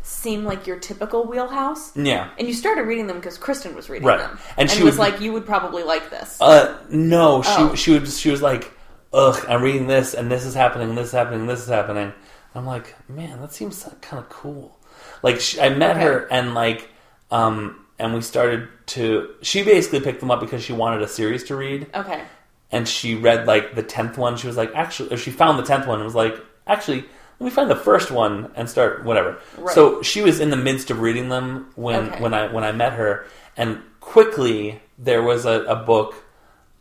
[0.06, 1.94] seem like your typical wheelhouse.
[1.96, 2.30] Yeah.
[2.38, 4.18] And you started reading them because Kristen was reading Right.
[4.20, 7.50] them, And and, she was would- like, "You would probably like this." Uh, no, she
[7.56, 7.74] Oh.
[7.74, 8.72] she was she was like,
[9.12, 11.68] ugh, I'm reading this and this is happening, and this is happening, and this is
[11.68, 12.12] happening.
[12.54, 14.78] I'm like, man, that seems kind of cool.
[15.22, 16.04] Like she, I met Okay.
[16.04, 16.88] her and like,
[17.30, 19.30] um, and we started to.
[19.42, 22.22] She basically picked them up because she wanted a series to read, okay,
[22.70, 24.36] and she read like the tenth one.
[24.36, 27.04] She was like, actually, or she found the tenth one and was like, actually.
[27.38, 29.38] Let me find the first one and start whatever.
[29.58, 29.74] Right.
[29.74, 32.20] So she was in the midst of reading them when Okay.
[32.22, 36.14] when I when I met her, and quickly there was a, a book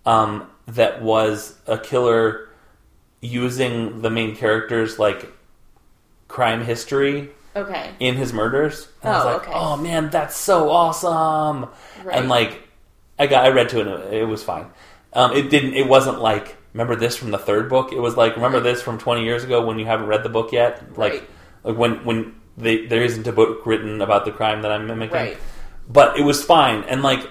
[0.06, 2.48] um, that was a killer
[3.22, 5.32] using the main character's like
[6.28, 8.88] crime history okay, in his murders.
[9.02, 9.52] And I was Oh, like, okay.
[9.54, 11.70] oh man, that's so awesome!
[12.04, 12.18] Right.
[12.18, 12.62] And like,
[13.20, 14.68] I got I read to it, and it, it was fine.
[15.14, 15.74] Um, it didn't.
[15.74, 17.94] It wasn't like remember this from the third book.
[17.94, 20.52] It was like remember this from twenty years ago when you haven't read the book
[20.52, 20.98] yet.
[20.98, 21.30] Like, Right.
[21.64, 25.16] like when when they, there isn't a book written about the crime that I'm mimicking.
[25.16, 25.38] Right.
[25.88, 27.26] But it was fine, and like,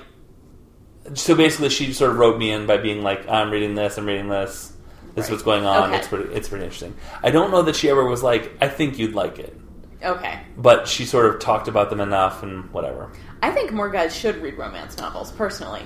[1.13, 3.99] so basically, she sort of wrote me in by being like, "I'm reading this.
[3.99, 4.73] I'm reading this.
[5.15, 5.91] This is what's going on.
[5.91, 5.99] Okay.
[5.99, 6.33] It's pretty.
[6.35, 9.39] It's pretty interesting." I don't know that she ever was like, "I think you'd like
[9.39, 9.55] it,"
[10.03, 10.41] okay.
[10.57, 13.11] but she sort of talked about them enough and whatever.
[13.43, 15.83] I think more guys should read romance novels, personally.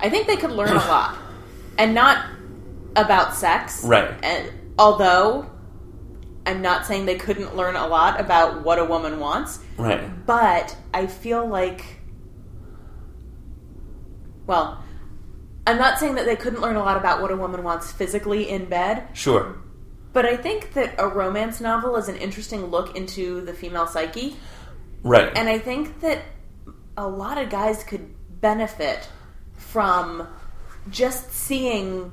[0.00, 1.18] I think they could learn a lot.
[1.76, 2.24] And not
[2.96, 3.84] about sex.
[3.84, 4.10] Right.
[4.22, 5.50] And although
[6.46, 10.26] I'm not saying they couldn't learn a lot about what a woman wants, Right.
[10.26, 11.84] but I feel like
[14.46, 14.82] well,
[15.66, 18.50] I'm not saying that they couldn't learn a lot about what a woman wants physically
[18.50, 19.56] in bed, Sure.
[20.12, 24.36] but I think that a romance novel is an interesting look into the female psyche.
[25.02, 25.32] Right.
[25.34, 26.22] And I think that
[26.96, 29.08] a lot of guys could benefit
[29.56, 30.28] from
[30.90, 32.12] just seeing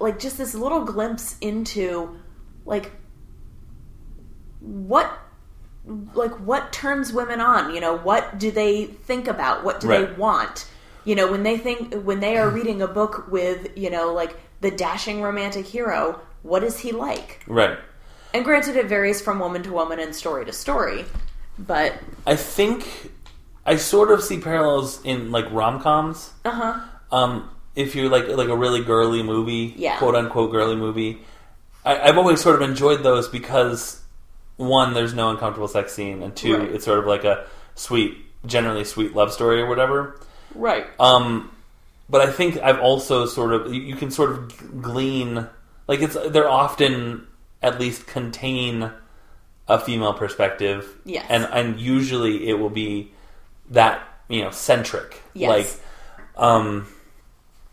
[0.00, 2.18] like just this little glimpse into
[2.64, 2.92] like
[4.60, 5.18] what
[6.14, 9.64] like what turns women on, you know, what do they think about?
[9.64, 10.68] What do they want?
[11.04, 14.38] You know, when they think when they are reading a book with, you know, like
[14.60, 17.42] the dashing romantic hero, what is he like?
[17.46, 17.78] right.
[18.32, 21.04] And granted it varies from woman to woman and story to story,
[21.58, 23.10] but I think
[23.66, 26.30] I sort of see parallels in like rom coms.
[26.44, 26.80] uh-huh.
[27.10, 29.98] Um, if you're like like a really girly movie, Yeah.
[29.98, 31.18] quote unquote girly movie,
[31.84, 34.00] I, I've always sort of enjoyed those because
[34.56, 36.70] one, there's no uncomfortable sex scene, and two, Right.
[36.70, 38.16] it's sort of like a sweet,
[38.46, 40.20] generally sweet love story or whatever.
[40.54, 40.86] Right.
[40.98, 41.50] Um,
[42.08, 45.46] but I think I've also sort of you you can sort of glean
[45.88, 47.26] like it's they're often
[47.62, 48.90] at least contain
[49.68, 50.96] a female perspective.
[51.04, 51.24] Yes.
[51.28, 53.12] And and usually it will be
[53.70, 55.22] that, you know, centric.
[55.34, 55.48] Yes.
[56.36, 56.86] Like um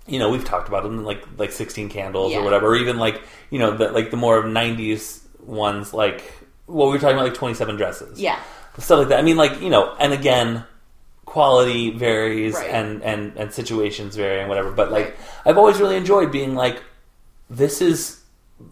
[0.07, 2.39] you know, we've talked about them like like 16 candles Yeah.
[2.39, 6.23] or whatever or even like, you know, the like the more 90s ones like
[6.65, 8.39] what we were talking about like 27 dresses Yeah.
[8.77, 9.19] stuff like that.
[9.19, 10.63] I mean, like you know, and again,
[11.25, 12.69] quality varies Right.
[12.69, 14.71] and and and situations vary and whatever.
[14.71, 15.15] But like, Right.
[15.45, 16.81] I've always really enjoyed being like,
[17.49, 18.21] this is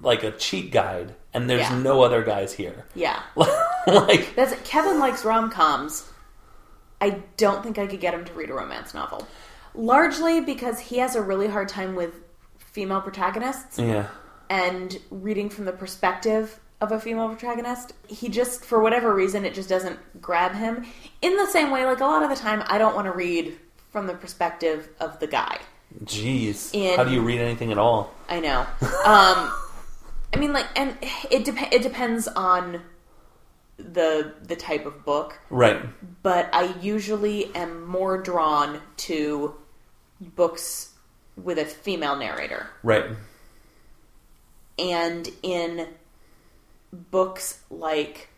[0.01, 1.77] like a cheat guide, and there's Yeah.
[1.79, 2.85] no other guys here.
[2.95, 3.19] Yeah.
[3.87, 6.09] like, That's Kevin likes rom coms.
[6.99, 9.27] I don't think I could get him to read a romance novel.
[9.75, 12.13] Largely because he has a really hard time with
[12.57, 14.07] female protagonists yeah,
[14.49, 17.93] and reading from the perspective of a female protagonist.
[18.07, 20.85] He just, for whatever reason, it just doesn't grab him.
[21.21, 23.57] In the same way, like a lot of the time, I don't want to read
[23.91, 25.59] from the perspective of the guy.
[26.03, 28.13] jeez, In- how do you read anything at all?
[28.27, 28.61] I know.
[29.05, 29.53] Um,
[30.33, 30.97] I mean, like, and
[31.31, 32.81] it dep- it depends on
[33.77, 35.39] the the type of book.
[35.49, 35.81] Right,
[36.23, 39.55] but I usually am more drawn to
[40.19, 40.93] books
[41.35, 42.67] with a female narrator.
[42.83, 43.05] right,
[44.77, 45.87] And in
[47.11, 48.29] books like,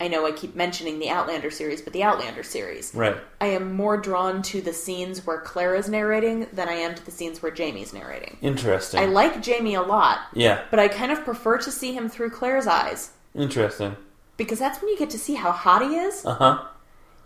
[0.00, 3.16] I know I keep mentioning the Outlander series, but the Outlander series, right.
[3.40, 7.10] I am more drawn to the scenes where Claire's narrating than I am to the
[7.10, 8.36] scenes where Jamie's narrating.
[8.42, 9.00] Interesting.
[9.00, 12.30] I like Jamie a lot, yeah, but I kind of prefer to see him through
[12.30, 13.96] Claire's eyes interesting.
[14.36, 16.24] because that's when you get to see how hot he is.
[16.26, 16.64] Uh huh.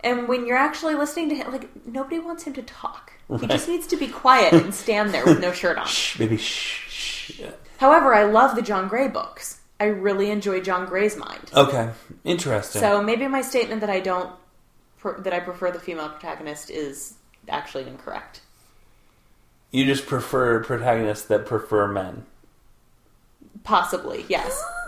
[0.03, 3.13] And when you're actually listening to him, like nobody wants him to talk.
[3.39, 5.87] He just needs to be quiet and stand there with no shirt on.
[5.87, 6.89] Shh, baby, shh.
[6.89, 7.41] shh.
[7.77, 9.59] However, I love the John Grey books.
[9.79, 11.49] I really enjoy John Grey's mind.
[11.55, 11.89] Okay,
[12.23, 12.81] interesting.
[12.81, 14.31] So maybe my statement that I don't
[15.19, 17.15] that I prefer the female protagonist is
[17.49, 18.41] actually incorrect.
[19.71, 22.25] you just prefer protagonists that prefer men.
[23.63, 24.63] Possibly, yes.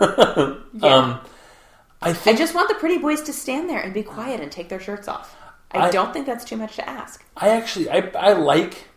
[0.82, 1.20] Um,
[2.04, 4.68] I I just want the pretty boys to stand there and be quiet and take
[4.68, 5.36] their shirts off.
[5.72, 7.24] I, I- don't think that's too much to ask.
[7.36, 8.88] I actually I, I like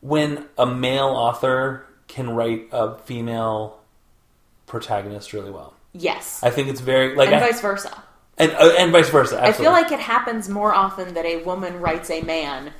[0.00, 3.80] when a male author can write a female
[4.66, 5.74] protagonist really well.
[5.92, 6.40] Yes.
[6.42, 8.02] I think it's very like and vice versa.
[8.38, 9.42] and, uh, and vice versa.
[9.42, 12.72] I feel like it happens more often that a woman writes a man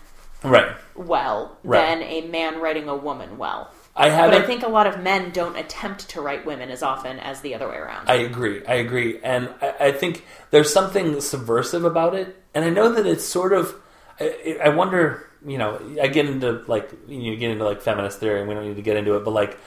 [0.43, 0.75] right.
[0.95, 1.81] well Right.
[1.81, 3.71] than a man writing a woman well.
[3.97, 4.31] I have.
[4.33, 7.41] But I think a lot of men don't attempt to write women as often as
[7.43, 8.09] the other way around.
[8.11, 8.65] I agree.
[8.67, 12.37] I agree, and I, I think there's something subversive about it.
[12.55, 13.75] And I know that it's sort of.
[14.19, 15.29] I, I wonder.
[15.47, 18.67] You know, I get into like you get into like feminist theory, and we don't
[18.67, 19.59] need to get into it, but like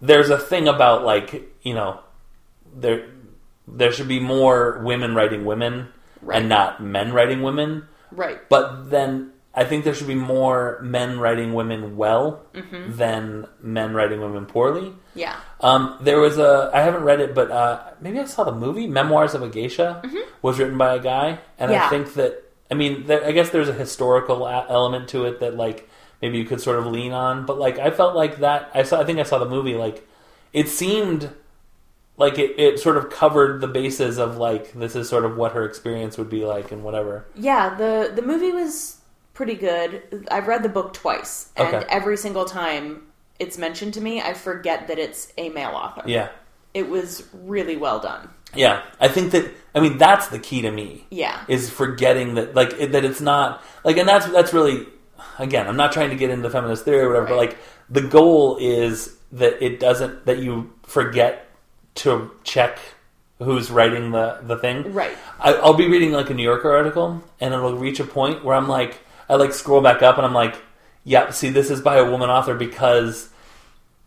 [0.00, 2.00] there's a thing about like you know
[2.74, 3.08] there
[3.68, 5.88] there should be more women writing women
[6.20, 6.38] Right.
[6.38, 7.88] and not men writing women.
[8.12, 8.38] right.
[8.48, 12.96] But then I think there should be more men writing women well Mm-hmm.
[12.96, 14.92] than men writing women poorly.
[15.14, 15.36] Yeah.
[15.60, 18.86] Um, there was a I haven't read it, but uh, maybe I saw the movie
[18.86, 20.02] Memoirs of a Geisha
[20.42, 21.90] was written by a guy, and I Mm-hmm.
[21.90, 25.56] Think that I mean there, I guess there's a historical a- element to it that
[25.56, 25.88] like
[26.22, 29.00] maybe you could sort of lean on, but like I felt like that I saw
[29.00, 30.06] I think I saw the movie like
[30.54, 31.30] it seemed
[32.16, 35.52] like it, it sort of covered the bases of like this is sort of what
[35.52, 37.26] her experience would be like and whatever.
[37.34, 38.98] Yeah, the the movie was
[39.34, 40.26] pretty good.
[40.30, 41.86] I've read the book twice, and Okay.
[41.88, 43.02] every single time
[43.38, 46.02] it's mentioned to me, I forget that it's a male author.
[46.06, 46.28] Yeah.
[46.74, 48.30] It was really well done.
[48.54, 49.50] Yeah, I think that.
[49.74, 51.06] I mean, that's the key to me.
[51.10, 51.40] Yeah.
[51.48, 54.86] is forgetting that, like, it, that it's not like, and that's that's really,
[55.38, 57.56] again, I'm not trying to get into feminist theory or whatever, but like,
[57.88, 61.48] the goal is that it doesn't that you forget
[61.96, 62.78] to check
[63.38, 64.92] who's writing the the thing.
[64.92, 65.16] Right.
[65.40, 68.54] I, I'll be reading like a New Yorker article, and it'll reach a point where
[68.54, 68.98] I'm like,
[69.32, 70.56] I like scroll back up, and I'm like,
[71.04, 73.30] yeah, see, this is by a woman author because,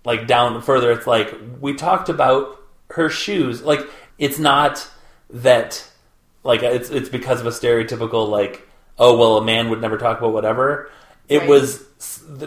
[0.05, 2.61] like, down further, it's like we talked about
[2.91, 3.63] her shoes.
[3.63, 3.82] Like,
[4.19, 4.88] it's not
[5.32, 5.84] that,
[6.43, 8.67] like, it's it's because of a stereotypical like,
[8.99, 10.89] oh well, a man would never talk about whatever.
[11.28, 11.49] It Right.
[11.49, 11.84] was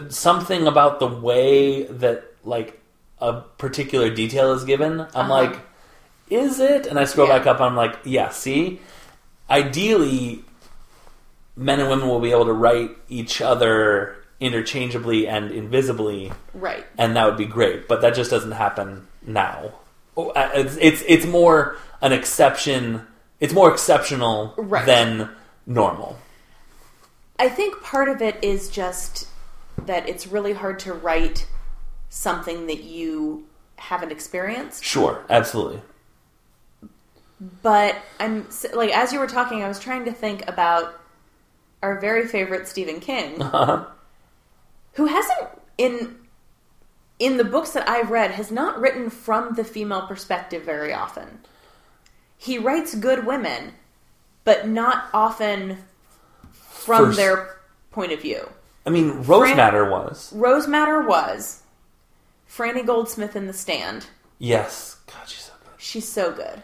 [0.09, 2.79] something about the way that like
[3.19, 5.01] a particular detail is given.
[5.01, 5.33] I'm Uh-huh.
[5.33, 5.59] like,
[6.29, 6.87] is it?
[6.87, 7.37] And I scroll Yeah.
[7.39, 8.29] back up, and I'm like, yeah.
[8.29, 8.79] See,
[9.49, 10.43] ideally,
[11.59, 16.85] men and women will be able to write each other interchangeably and invisibly, Right.
[16.97, 17.87] and that would be great.
[17.89, 19.73] But that just doesn't happen now.
[20.15, 23.05] Oh, It's it's, it's more an exception.
[23.41, 24.85] It's more exceptional Right.
[24.85, 25.29] than
[25.67, 26.17] normal.
[27.37, 29.27] I think part of it is just
[29.85, 31.45] that it's really hard to write
[32.09, 33.45] something that you
[33.77, 34.83] haven't experienced.
[34.83, 35.81] Sure, absolutely.
[37.61, 40.99] But I'm like, as you were talking, I was trying to think about
[41.81, 43.85] our very favorite Stephen King, uh-huh.
[44.93, 46.17] who hasn't in
[47.19, 51.39] in the books that I've read has not written from the female perspective very often.
[52.37, 53.73] He writes good women,
[54.45, 55.79] but not often
[56.51, 57.57] from First- their
[57.91, 58.49] point of view.
[58.85, 61.61] I mean, Rose Fran- Matter was Rose Madder was
[62.49, 64.07] Franny Goldsmith in The Stand.
[64.39, 64.95] yes.
[65.07, 65.73] God, she's so good.
[65.77, 66.63] She's so good.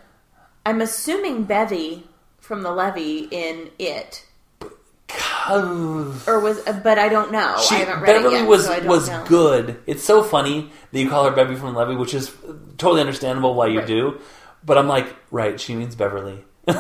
[0.66, 2.08] I'm assuming Bevy
[2.40, 4.26] from the Levy in It.
[5.50, 7.56] Or was, but I don't know.
[7.68, 9.26] She, I haven't read Beverly it yet, was so was know.
[9.28, 9.80] good.
[9.86, 12.32] It's so funny that you call her Beverly from Levy, which is
[12.78, 13.88] totally understandable why you Right.
[13.88, 14.20] do.
[14.66, 15.60] But I'm like, right?
[15.60, 16.44] She means Beverly.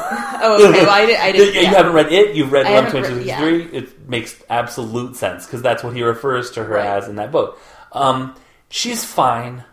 [0.47, 0.81] Oh, okay.
[0.83, 1.63] Well, I, did, I You didn't.
[1.63, 1.69] yeah.
[1.71, 2.35] haven't read it.
[2.35, 3.35] You've read haven't Twenty Two.
[3.35, 3.63] Three.
[3.77, 6.85] It makes absolute sense because that's what he refers to her Right.
[6.85, 7.59] as in that book.
[7.93, 8.35] Um,
[8.69, 9.63] she's fine.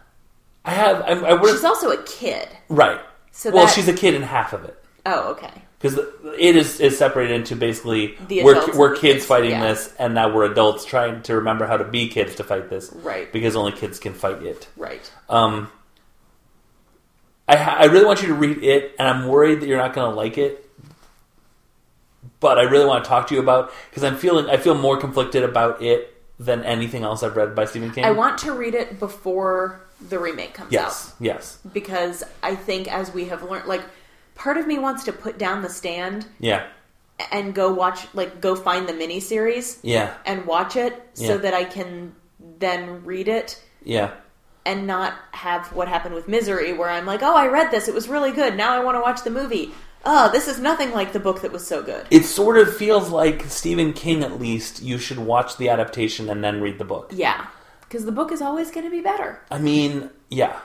[0.65, 1.01] I have.
[1.03, 2.49] I, I would She's also a kid.
[2.69, 3.01] right.
[3.33, 5.62] So well, that- she's a kid in half of it Oh, okay.
[5.83, 5.99] Because
[6.39, 9.73] it is is separated into basically The we're, we're kids fighting yeah.
[9.73, 12.93] this, and now we're adults trying to remember how to be kids to fight this.
[12.93, 13.33] Right.
[13.33, 14.69] Because only kids can fight it.
[14.77, 15.11] Right.
[15.29, 15.71] Um,
[17.49, 19.93] I ha- I really want you to read it, and I'm worried that you're not
[19.93, 20.71] going to like it.
[22.39, 24.97] But I really want to talk to you about because I'm feeling I feel more
[24.97, 28.05] conflicted about it than anything else I've read by Stephen King.
[28.05, 32.55] I want to read it before the remake comes yes, out Yes, yes, because I
[32.57, 33.83] think, as we have learned, like
[34.43, 36.67] part of me wants to put down the stand yeah,
[37.31, 41.63] and go watch, like, go find the miniseries yeah, and watch it so that I
[41.63, 42.13] can
[42.59, 44.15] then read it yeah.
[44.67, 47.95] and not have what happened with Misery, where I'm like, oh, I read this, it
[47.95, 48.57] was really good.
[48.57, 49.71] Now I want to watch the movie.
[50.05, 52.09] Oh, this is nothing like the book that was so good.
[52.11, 54.25] It sort of feels like Stephen King.
[54.25, 57.13] At least you should watch the adaptation and then read the book.
[57.15, 57.47] Yeah,
[57.83, 59.41] because the book is always going to be better.
[59.53, 60.59] I mean, yeah.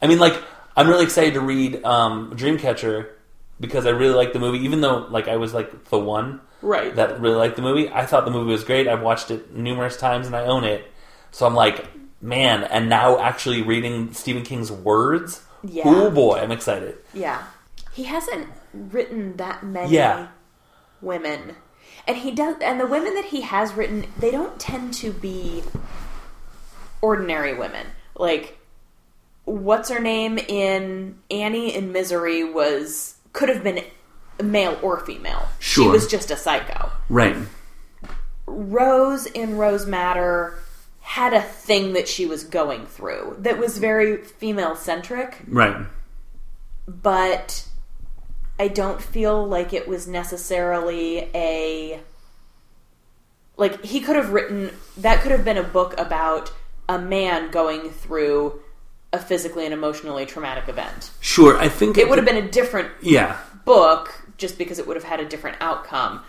[0.00, 0.40] I mean, like,
[0.78, 3.08] I'm really excited to read um, Dreamcatcher
[3.60, 6.94] because I really like the movie, even though, like, I was, like, the one Right.
[6.94, 7.88] that really liked the movie.
[7.90, 8.86] I thought the movie was great.
[8.86, 10.88] I've watched it numerous times and I own it.
[11.32, 11.86] So I'm like,
[12.22, 15.82] man, and now actually reading Stephen King's words, Yeah.
[15.86, 16.96] oh boy, I'm excited.
[17.12, 17.42] Yeah.
[17.92, 20.28] He hasn't written that many Yeah.
[21.00, 21.56] women.
[22.06, 25.62] And he does and the women that he has written, they don't tend to be
[27.00, 27.86] ordinary women.
[28.16, 28.57] Like
[29.48, 33.82] what's her name in Annie in Misery was could have been
[34.42, 35.48] male or female.
[35.58, 36.90] She was just a psycho.
[37.08, 37.36] Right.
[38.46, 40.58] Rose in Rose Madder
[41.00, 45.86] had a thing that she was going through that was very female centric Right.
[46.86, 47.66] but
[48.58, 52.00] I don't feel like it was necessarily a
[53.56, 56.52] like he could have written that could have been a book about
[56.88, 58.60] a man going through
[59.12, 61.10] a physically and emotionally traumatic event.
[61.20, 63.36] Sure, I think It would have been a different Yeah.
[63.64, 66.20] book just because it would have had a different outcome.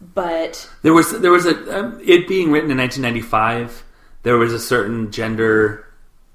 [0.00, 3.82] But There was there was a um, it being written in 1995.
[4.22, 5.84] There was a certain gender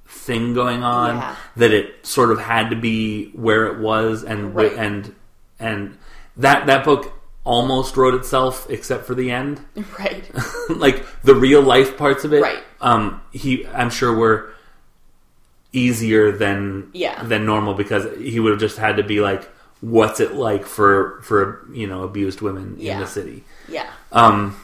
[0.05, 1.35] thing going on Yeah.
[1.55, 4.73] that it sort of had to be where it was, and Right.
[4.73, 5.15] and
[5.59, 5.97] and
[6.35, 7.13] that that book
[7.45, 9.61] almost wrote itself, except for the end.
[9.99, 10.29] right.
[10.69, 12.59] like the real life parts of it, Right.
[12.81, 14.52] Um, he, I'm sure, were
[15.73, 17.21] easier than Yeah.
[17.23, 19.49] than normal because he would have just had to be like,
[19.81, 23.87] "What's it like for for you know abused women in the city?" Yeah.
[24.11, 24.55] Um,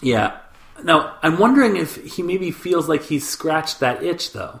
[0.00, 0.38] yeah.
[0.84, 4.60] Now, I'm wondering if he maybe feels like he's scratched that itch, though,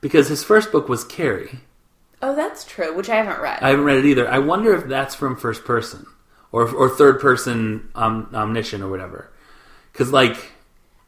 [0.00, 1.60] because his first book was Carrie,
[2.22, 2.94] Oh, that's true.
[2.94, 3.62] Which I haven't read.
[3.62, 4.28] I haven't read it either.
[4.28, 6.06] I wonder if that's from first person
[6.52, 9.30] or or third person um, omniscient or whatever.
[9.92, 10.36] Because like,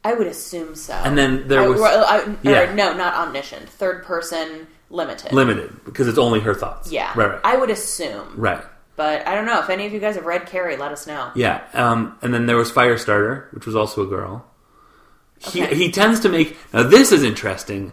[0.05, 0.95] I would assume so.
[0.95, 2.75] And then there I- was- I- or, Yeah.
[2.75, 3.69] no, not omniscient.
[3.69, 5.33] Third person limited.
[5.33, 6.91] limited because it's only her thoughts.
[6.93, 8.35] yeah, right, right, I would assume.
[8.37, 8.63] right.
[8.95, 10.77] But I don't know if any of you guys have read Carrie.
[10.77, 11.31] Let us know.
[11.35, 14.45] Yeah, um, and then there was Firestarter, which was also a girl.
[15.39, 15.75] He Okay.
[15.75, 17.93] he tends to make now this is interesting.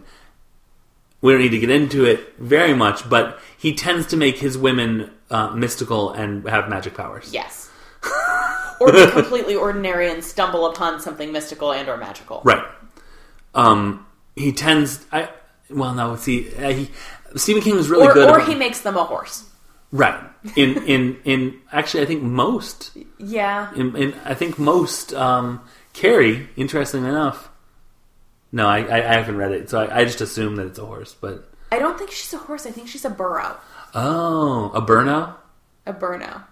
[1.22, 4.56] We don't need to get into it very much, but he tends to make his
[4.58, 7.30] women uh, mystical and have magic powers.
[7.32, 7.68] Yes.
[8.80, 12.40] or be completely ordinary and stumble upon something mystical and or magical.
[12.44, 12.64] Right.
[13.54, 14.06] Um,
[14.36, 15.04] he tends.
[15.12, 15.28] I
[15.68, 16.16] well, no.
[16.16, 16.90] See, uh, he,
[17.36, 18.28] Stephen King is really Or, good.
[18.28, 19.48] or about- he makes them a horse.
[19.92, 20.20] right
[20.56, 21.60] in in in.
[21.72, 23.72] Actually, I think most Yeah.
[23.74, 25.60] in, in I think most um,
[25.92, 26.48] Carrie.
[26.56, 27.48] Interestingly enough,
[28.52, 30.86] no, I, I, I haven't read it, so I, I just assume that it's a
[30.86, 31.14] horse.
[31.20, 32.66] But I don't think she's a horse.
[32.66, 33.56] I think she's a burro.
[33.94, 35.34] oh, a burnout.
[35.86, 36.44] A burno.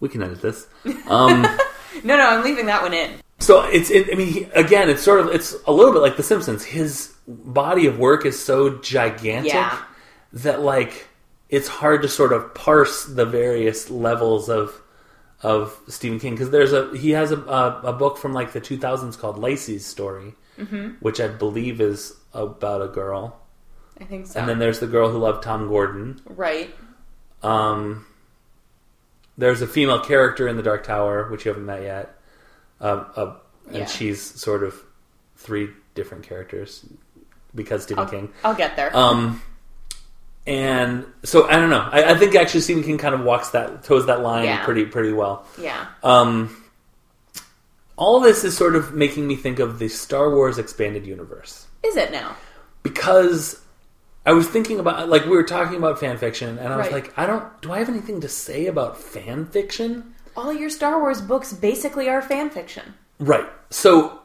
[0.00, 0.66] We can edit this.
[1.08, 1.46] Um,
[2.04, 3.10] No, no, I'm leaving that one in.
[3.38, 3.90] so it's.
[3.90, 5.28] It, I mean, he, again, it's sort of.
[5.28, 6.62] It's a little bit like The Simpsons.
[6.62, 9.78] His body of work is so gigantic Yeah.
[10.34, 11.08] that like
[11.48, 14.82] it's hard to sort of parse the various levels of
[15.42, 18.60] of Stephen King because there's a he has a, a a book from like the
[18.60, 20.34] 2000s called Lisey's Story,
[21.00, 23.40] which I believe is about a girl,
[23.98, 24.38] I think so.
[24.38, 26.20] and then there's the girl who loved Tom Gordon.
[26.26, 26.74] right.
[27.42, 28.06] Um,
[29.38, 32.18] there's a female character in the Dark Tower which you haven't met yet,
[32.80, 33.36] uh, uh,
[33.68, 33.84] and Yeah.
[33.86, 34.74] she's sort of
[35.36, 36.84] three different characters
[37.54, 38.32] because Stephen I'll, King.
[38.44, 38.94] I'll get there.
[38.96, 39.40] Um,
[40.46, 41.88] and so I don't know.
[41.90, 44.64] I, I think actually Stephen King kind of walks that toes that line Yeah.
[44.64, 45.44] pretty pretty well.
[45.58, 45.86] yeah.
[46.02, 46.62] Um,
[47.96, 51.96] all this is sort of making me think of the Star Wars expanded universe Is
[51.96, 52.36] it now?
[52.82, 53.60] because
[54.26, 57.04] I was thinking about like we were talking about fan fiction, and I was Right.
[57.04, 57.44] like, I don't.
[57.62, 60.14] Do I have anything to say about fan fiction?
[60.36, 62.94] All your Star Wars books basically are fan fiction.
[63.20, 63.46] Right.
[63.70, 64.20] So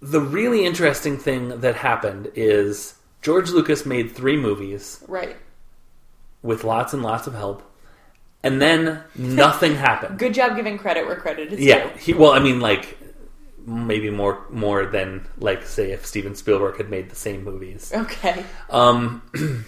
[0.00, 5.36] the really interesting thing that happened is George Lucas made three movies Right.
[6.42, 7.62] with lots and lots of help,
[8.42, 10.18] and then nothing happened.
[10.18, 11.98] Good job giving credit where credit is Yeah, due.
[11.98, 12.96] he, well, I mean, like
[13.66, 17.92] maybe more more than like say if Steven Spielberg had made the same movies.
[17.94, 18.44] Okay.
[18.70, 19.22] Um,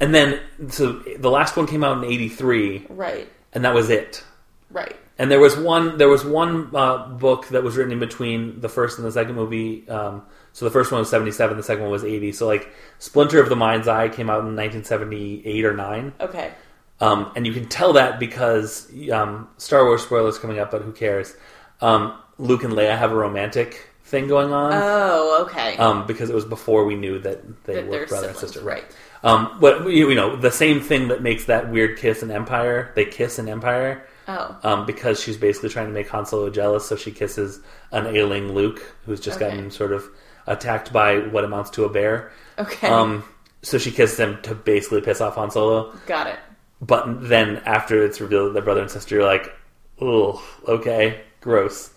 [0.00, 3.28] and then so the last one came out in '83, Right.
[3.52, 4.24] and that was it.
[4.70, 4.96] Right.
[5.18, 8.68] And there was one there was one uh, book that was written in between the
[8.68, 9.88] first and the second movie.
[9.88, 10.22] Um,
[10.52, 12.32] so the first one was '77, the second one was '80.
[12.32, 16.12] So like Splinter of the Mind's Eye came out in 1978 or nine.
[16.20, 16.52] Okay.
[17.00, 20.92] Um, and you can tell that because um, Star Wars spoilers coming up, but who
[20.92, 21.34] cares?
[21.80, 25.76] Um, Luke and Leia have a romantic thing going on Oh, okay.
[25.78, 28.60] um, because it was before we knew that they That were brother and sister.
[28.60, 28.84] right.
[29.24, 32.90] Um, you you know the same thing that makes that weird kiss in Empire.
[32.96, 34.56] They kiss in Empire oh.
[34.64, 37.60] um, because she's basically trying to make Han Solo jealous, so she kisses
[37.92, 39.48] an ailing Luke who's just Okay.
[39.50, 40.04] gotten sort of
[40.48, 42.32] attacked by what amounts to a bear.
[42.58, 42.88] Okay.
[42.88, 43.22] Um,
[43.62, 45.94] so she kisses him to basically piss off Han Solo.
[46.06, 46.38] Got it.
[46.80, 49.54] But then after it's revealed that they're brother and sister, you're like,
[50.00, 51.90] oh, okay, gross.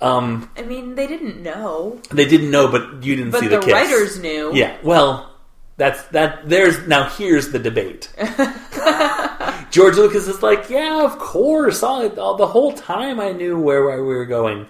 [0.00, 3.60] Um, I mean, they didn't know, they didn't know, but you didn't but see the,
[3.60, 3.72] the, kiss.
[3.72, 4.54] writers knew.
[4.54, 5.34] Yeah, well,
[5.78, 6.48] that's that.
[6.48, 7.08] There's now.
[7.08, 8.12] Here's the debate.
[9.70, 11.82] George Lucas is like, yeah, of course.
[11.82, 14.66] All, all the whole time I knew where, where we were going,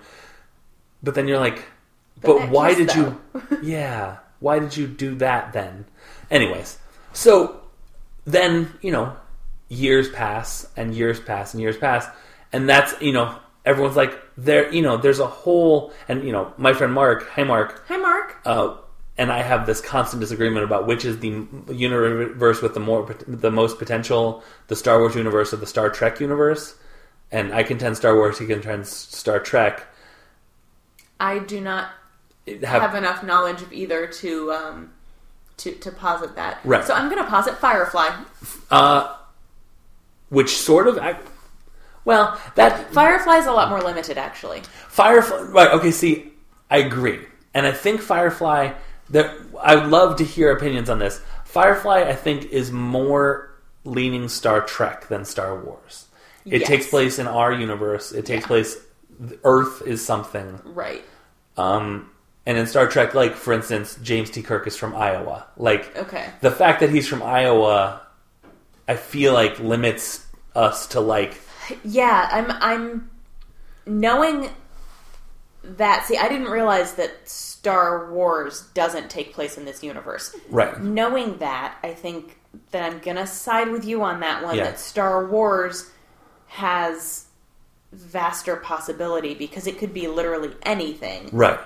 [1.02, 1.64] but then you're like,
[2.20, 3.20] but, that why did you?
[3.62, 5.84] yeah, why did you do that then?
[6.30, 6.78] Anyways,
[7.12, 7.60] so
[8.24, 9.16] then you know,
[9.68, 12.06] years pass and years pass and years pass,
[12.52, 16.52] and that's you know, everyone's like, there, you know, there's a whole, and you know,
[16.58, 18.36] my friend Mark, hi Mark, Hi, Mark.
[18.44, 18.76] uh,
[19.18, 23.50] and I have this constant disagreement about which is the universe with the more the
[23.50, 26.74] most potential, the Star Wars universe or the Star Trek universe.
[27.32, 29.84] And I contend Star Wars, he contends Star Trek.
[31.18, 31.90] I do not
[32.46, 34.92] Have, have enough knowledge of either to um
[35.56, 36.60] to to posit that.
[36.64, 36.84] Right.
[36.84, 38.10] So I'm going to posit Firefly.
[38.70, 39.16] uh,
[40.28, 41.26] which sort of, act-
[42.06, 44.62] well, that Firefly's a lot more limited, actually.
[44.88, 45.42] Firefly.
[45.50, 45.70] Right.
[45.72, 45.90] Okay.
[45.90, 46.32] See,
[46.70, 47.20] I agree,
[47.52, 48.72] and I think Firefly.
[49.08, 49.32] There,
[49.62, 51.20] I would love to hear opinions on this.
[51.44, 53.50] Firefly, I think, is more
[53.84, 56.06] leaning Star Trek than Star Wars.
[56.44, 56.68] It Yes.
[56.68, 58.10] takes place in our universe.
[58.10, 58.48] It takes Yeah.
[58.48, 58.76] place.
[59.44, 60.60] Earth is something.
[60.64, 61.04] Right.
[61.56, 62.10] Um,
[62.46, 64.42] and in Star Trek, like for instance, James T.
[64.42, 65.46] Kirk is from Iowa.
[65.56, 66.26] Like Okay.
[66.40, 68.00] the fact that he's from Iowa,
[68.88, 70.26] I feel like limits
[70.56, 71.34] us to like
[71.84, 73.10] Yeah, I'm I'm
[73.86, 74.50] knowing
[75.62, 80.34] that see, I didn't realize that Star Wars doesn't take place in this universe.
[80.48, 80.80] Right.
[80.80, 82.38] Knowing that, I think
[82.70, 84.56] that I'm gonna side with you on that one.
[84.56, 84.64] Yeah.
[84.64, 85.90] That Star Wars
[86.48, 87.26] has
[87.92, 91.58] vaster possibility because it could be literally anything, Right.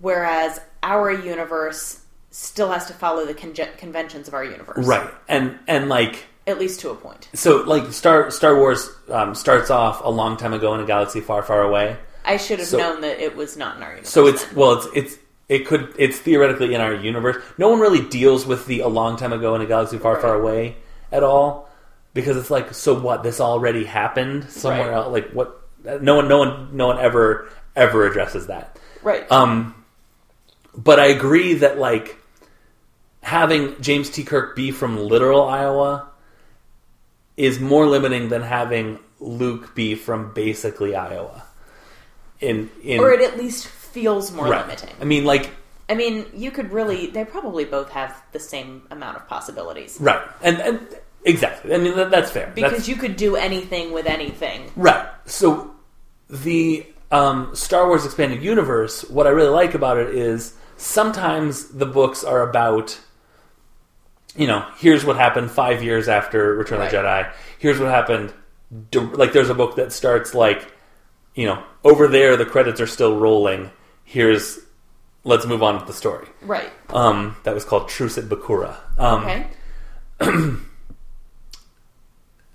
[0.00, 5.10] whereas our universe still has to follow the conventions of our universe, Right.
[5.28, 7.28] And and like At least to a point.
[7.34, 11.20] so like Star Star Wars um, starts off a long time ago in a galaxy
[11.20, 11.96] far far away.
[12.24, 14.10] I should have So- known that it was not in our universe.
[14.10, 14.54] So it's then.
[14.56, 15.18] well, it's it's
[15.48, 17.36] it could it's theoretically in our universe.
[17.58, 20.34] No one really deals with the a long time ago in a galaxy far far
[20.34, 20.76] away
[21.12, 21.68] at all
[22.14, 24.94] because it's like so what this already happened somewhere Right.
[24.96, 25.12] else.
[25.12, 25.60] Like what?
[26.00, 28.78] No one, no one, no one ever ever addresses that.
[29.02, 29.30] right.
[29.30, 29.74] Um,
[30.76, 32.18] but I agree that like
[33.22, 34.24] having James T.
[34.24, 36.08] Kirk be from literal Iowa
[37.36, 41.44] is more limiting than having Luke be from basically Iowa.
[42.40, 44.66] In in or it at least feels more right.
[44.66, 44.94] limiting.
[45.00, 45.50] I mean, like
[45.92, 49.98] I mean, you could really, they probably both have the same amount of possibilities.
[50.00, 50.80] right, and, and
[51.24, 51.74] exactly.
[51.74, 52.50] I mean, that, that's fair.
[52.54, 54.70] Because That's- you could do anything with anything.
[54.74, 55.06] Right.
[55.26, 55.74] So
[56.30, 61.86] the um, Star Wars expanded universe, what I really like about it is sometimes the
[61.86, 62.98] books are about,
[64.36, 67.32] you know, here's what happened five years after Return of the Jedi.
[67.58, 68.32] Here's what happened.
[68.94, 70.72] Like, there's a book that starts like,
[71.34, 73.70] you know, over there the credits are still rolling.
[74.04, 74.58] Here's,
[75.24, 76.26] let's move on with the story.
[76.40, 76.70] Right.
[76.90, 78.76] Um, that was called Truce at Bakura.
[78.98, 79.46] Um, Okay.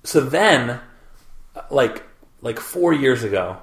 [0.04, 0.80] so then
[1.70, 2.04] like
[2.42, 3.58] like four years ago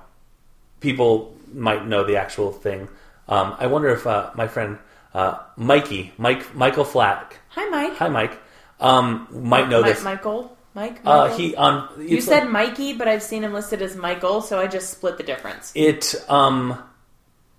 [0.80, 2.88] people might know the actual thing
[3.28, 4.78] um, i wonder if uh, my friend
[5.14, 7.96] uh, mikey mike michael flack Hi, Mike.
[7.96, 8.40] hi mike
[8.80, 10.56] um, might know Mi- this Michael?
[10.74, 11.00] Mike?
[11.04, 14.58] uh, he on You said like- Mikey, but I've seen him listed as Michael, so
[14.58, 15.70] I just split the difference.
[15.74, 16.82] it um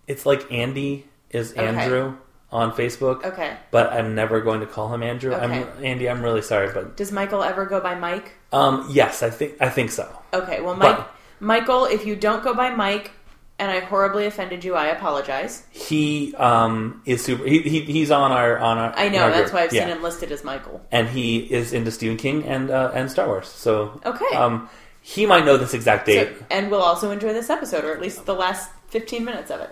[0.07, 1.65] it's like andy is Okay.
[1.65, 2.15] andrew
[2.51, 3.57] on facebook Okay.
[3.71, 5.51] but i'm never going to call him andrew i'm
[5.83, 8.33] andy i'm really sorry but Does Michael ever go by Mike?
[8.53, 12.43] um yes i think i think so Okay, well, Mike, But- Michael, if you don't
[12.43, 13.11] go by Mike,
[13.57, 15.63] and I horribly offended you, I apologize.
[15.71, 19.43] he um is super he, he he's on our on our I know our that's
[19.51, 19.53] group.
[19.53, 19.85] why I've Yeah.
[19.87, 20.81] seen him listed as Michael.
[20.91, 23.47] and he is into Stephen King and uh, and Star Wars.
[23.47, 24.35] So Okay.
[24.35, 24.69] um,
[25.01, 26.29] he might know this exact date.
[26.39, 29.61] So, and we'll also enjoy this episode, or at least the last fifteen minutes of
[29.61, 29.69] it.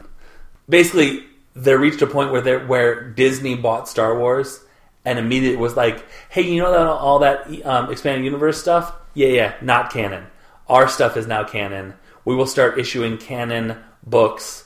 [0.70, 1.24] Basically,
[1.56, 4.64] they reached a point where they where Disney bought Star Wars
[5.06, 8.94] and immediately was like, "Hey, you know that all that um, expanded universe stuff?
[9.14, 10.28] Yeah, yeah, not canon.
[10.70, 11.96] Our stuff is now canon.
[12.26, 14.66] We will start issuing canon books."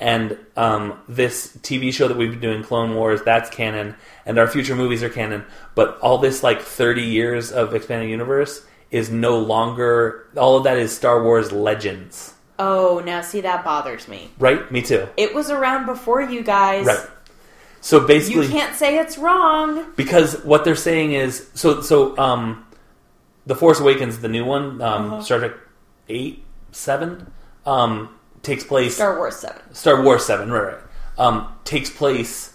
[0.00, 4.46] And um, this TV show that we've been doing, Clone Wars, that's canon, and our
[4.46, 5.44] future movies are canon.
[5.74, 10.28] But all this like thirty years of expanded universe is no longer.
[10.36, 14.30] All of that is Star Wars Legends, Oh, now see that bothers me.
[14.38, 14.70] right?
[14.70, 15.08] Me too.
[15.16, 16.86] It was around before you guys.
[16.86, 17.06] Right.
[17.80, 19.84] So basically, You can't say it's wrong.
[19.96, 22.64] because what they're saying is so so um
[23.46, 25.22] the force awakens the new one um Uh-huh.
[25.22, 25.52] star trek
[26.08, 27.30] 8 7
[27.66, 29.74] um takes place Star Wars Seven.
[29.74, 30.78] Star Wars 7 right, right
[31.18, 32.54] um takes place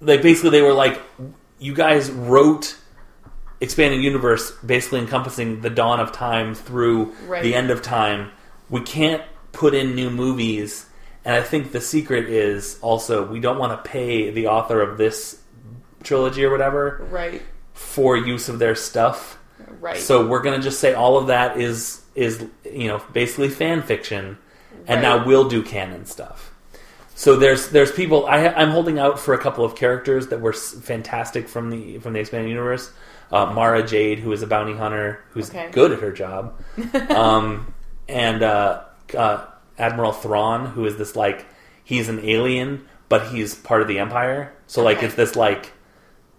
[0.00, 1.00] like basically they were like
[1.58, 2.76] you guys wrote
[3.60, 7.42] expanding universe basically encompassing the dawn of time through Right.
[7.42, 8.30] the end of time
[8.68, 10.86] we can't put in new movies
[11.24, 14.98] and i think the secret is also we don't want to pay the author of
[14.98, 15.40] this
[16.02, 17.42] trilogy or whatever Right.
[17.74, 19.38] for use of their stuff
[19.80, 19.96] Right.
[19.98, 24.38] so we're gonna just say all of that is is you know basically fan fiction,
[24.86, 25.02] and Right.
[25.02, 26.50] now we'll do canon stuff.
[27.14, 30.52] So there's there's people I, I'm holding out for a couple of characters that were
[30.52, 32.90] fantastic from the from the expanded universe.
[33.30, 35.70] Uh, Mara Jade, who is a bounty hunter, who's Okay.
[35.72, 36.60] good at her job,
[37.10, 37.72] um,
[38.08, 38.82] and uh,
[39.16, 39.46] uh,
[39.78, 41.46] Admiral Thrawn, who is this like
[41.84, 44.52] he's an alien, but he's part of the Empire.
[44.66, 45.06] So like Okay.
[45.06, 45.72] it's this like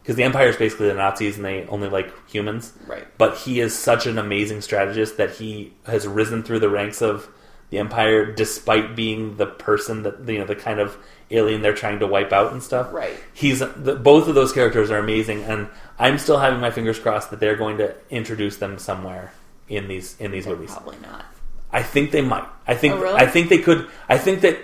[0.04, 3.08] because the Empire is basically the Nazis and they only like humans Right.
[3.18, 7.28] but he is such an amazing strategist that he has risen through the ranks of
[7.70, 10.96] the empire despite being the person that you know the kind of
[11.32, 13.18] alien they're trying to wipe out and stuff Right.
[13.34, 17.32] he's the, both of those characters are amazing and i'm still having my fingers crossed
[17.32, 19.34] that they're going to introduce them somewhere
[19.70, 21.26] in these in these movies Probably not.
[21.72, 23.16] i think they might i think Oh, really?
[23.16, 24.60] i think they could i think that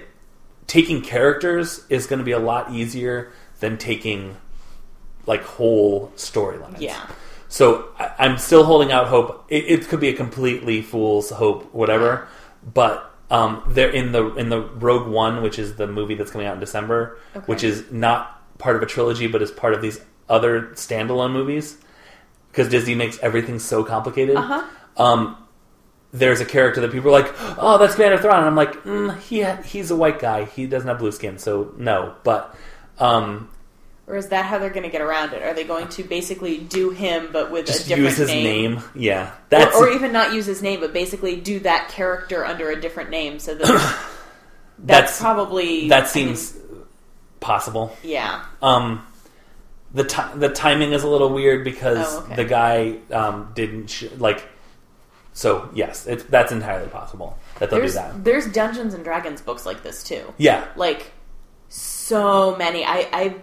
[0.68, 4.38] taking characters is going to be a lot easier than taking
[5.32, 7.06] like whole storylines Yeah.
[7.48, 7.64] so
[7.98, 9.46] I, I'm still holding out hope.
[9.50, 12.28] It, it could be a completely fool's hope, whatever.
[12.74, 12.96] But
[13.32, 16.56] um, they're in the in the Rogue One, which is the movie that's coming out
[16.56, 17.46] in December, Okay.
[17.52, 18.22] which is not
[18.58, 21.78] part of a trilogy, but is part of these other standalone movies.
[22.52, 24.36] Because Disney makes everything so complicated.
[24.36, 24.64] Uh huh.
[24.98, 25.22] Um,
[26.12, 29.16] there's a character that people are like, "Oh, that's Commander Thrawn," and I'm like, mm,
[29.20, 30.46] "He he's a white guy.
[30.46, 32.56] He doesn't have blue skin, so no." But
[32.98, 33.50] um,
[34.10, 35.44] Or is that how they're going to get around it?
[35.44, 38.74] Are they going to basically do him but with a just different use his name?
[38.74, 38.84] name.
[38.96, 42.72] Yeah, that's or, or even not use his name, but basically do that character under
[42.72, 43.38] a different name.
[43.40, 44.08] So that that's,
[44.80, 46.64] That's- probably that I seems mean,
[47.40, 47.96] possible.
[48.04, 48.44] yeah.
[48.64, 49.06] Um,
[49.94, 52.36] the ti- the timing is a little weird because Oh, okay.
[52.36, 54.44] the guy um, didn't sh- like.
[55.34, 58.24] So yes, it's, that's entirely possible that they'll There's do that.
[58.24, 60.34] there's Dungeons and Dragons books like this too.
[60.38, 61.12] Yeah, Like
[61.70, 62.84] so many.
[62.84, 63.36] I I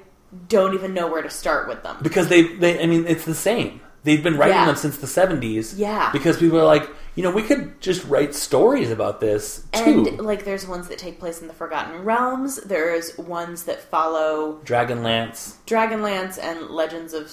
[0.49, 1.97] don't even know where to start with them.
[2.03, 3.81] because they they I mean it's the same.
[4.05, 4.67] They've been writing Yeah.
[4.67, 5.75] them since the seventies.
[5.77, 6.11] Yeah.
[6.13, 10.07] because people are like, you know, we could just write stories about this too.
[10.09, 12.57] And like there's ones that take place in the Forgotten Realms.
[12.63, 15.57] There's ones that follow Dragonlance.
[15.67, 17.33] Dragonlance and Legends of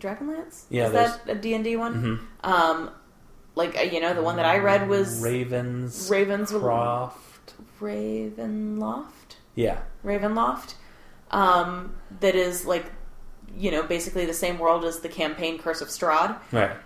[0.00, 0.64] Dragonlance.
[0.68, 1.26] Yeah, is there's- Mm-hmm.
[1.28, 2.26] that a D and D one?
[2.42, 2.90] Um,
[3.54, 6.08] like uh, you know, the one that I read was Ravens.
[6.10, 7.54] Ravens Croft.
[7.80, 9.36] Ravenloft.
[9.54, 9.78] Yeah.
[10.04, 10.74] Ravenloft.
[11.30, 12.86] Um, that is like
[13.56, 16.38] you know basically the same world as the campaign Curse of Strahd.
[16.52, 16.76] Right.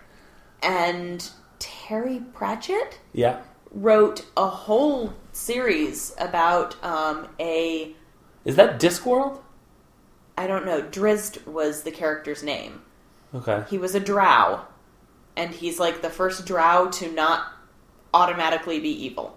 [0.63, 1.29] And
[1.59, 3.41] Terry Pratchett Yeah.
[3.73, 7.95] wrote a whole series about um, a
[8.45, 9.41] Is that Discworld?
[10.37, 10.83] I don't know.
[10.83, 12.83] Drizzt was the character's name.
[13.35, 13.65] Okay.
[13.69, 14.63] He was a drow,
[15.37, 17.45] and he's like the first drow to not
[18.15, 19.37] automatically be evil.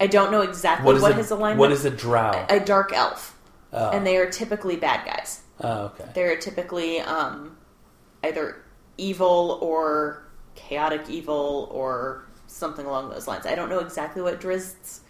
[0.00, 1.60] I don't know exactly What what, a, his alignment.
[1.60, 2.44] What is a drow?
[2.48, 3.35] a dark elf,
[3.72, 3.90] Oh.
[3.90, 5.42] and they are typically bad guys.
[5.60, 6.04] oh, okay.
[6.14, 7.56] They're typically um,
[8.24, 8.64] either
[8.96, 13.44] evil or chaotic evil or something along those lines.
[13.44, 15.00] I don't know exactly what Drizzt's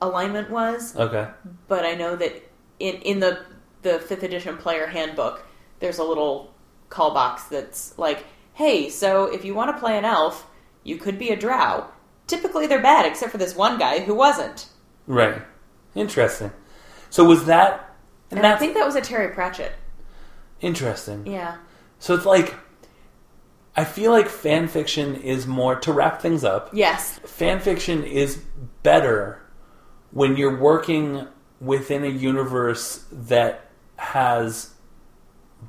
[0.00, 1.28] alignment was, Okay.
[1.68, 2.32] but I know that
[2.78, 3.44] in in the
[3.82, 5.44] the fifth edition player handbook,
[5.80, 6.54] there's a little
[6.88, 8.24] call box that's like,
[8.54, 10.46] "Hey, so if you want to play an elf,
[10.84, 11.86] you could be a drow.
[12.26, 14.66] Typically, they're bad, except for this one guy who wasn't."
[15.06, 15.42] Right.
[15.94, 16.52] Interesting.
[17.12, 17.94] So was that?
[18.30, 19.72] And, And I think that was a Terry Pratchett.
[20.62, 21.26] interesting.
[21.26, 21.56] Yeah.
[21.98, 22.54] So it's like,
[23.76, 26.70] I feel like fan fiction is more to wrap things up.
[26.72, 27.18] Yes.
[27.24, 28.36] Fan fiction is
[28.82, 29.42] better
[30.10, 31.26] when you're working
[31.60, 34.70] within a universe that has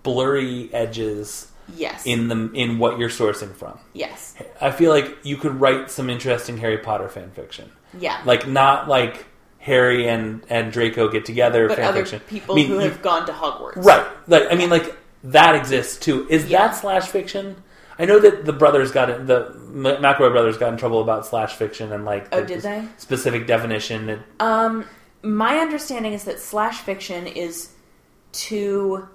[0.04, 2.06] blurry edges Yes.
[2.06, 3.80] in the in what you're sourcing from.
[3.94, 4.36] yes.
[4.60, 7.72] I feel like you could write some interesting Harry Potter fan fiction.
[7.98, 8.22] Yeah.
[8.26, 9.26] Like not like
[9.64, 12.20] Harry and and Draco get together but fan other fiction.
[12.28, 13.84] people I mean, who have gone to Hogwarts.
[13.84, 14.06] right.
[14.28, 16.28] Like I mean, like that exists too.
[16.30, 16.68] Is Yeah.
[16.68, 17.56] that slash fiction?
[17.98, 19.26] I know that the brothers got it.
[19.28, 22.84] The McElroy brothers got in trouble about slash fiction and like Oh, did they?
[22.98, 24.10] specific definition.
[24.10, 24.84] It- Um,
[25.22, 27.70] my understanding is that slash fiction is
[28.34, 29.08] two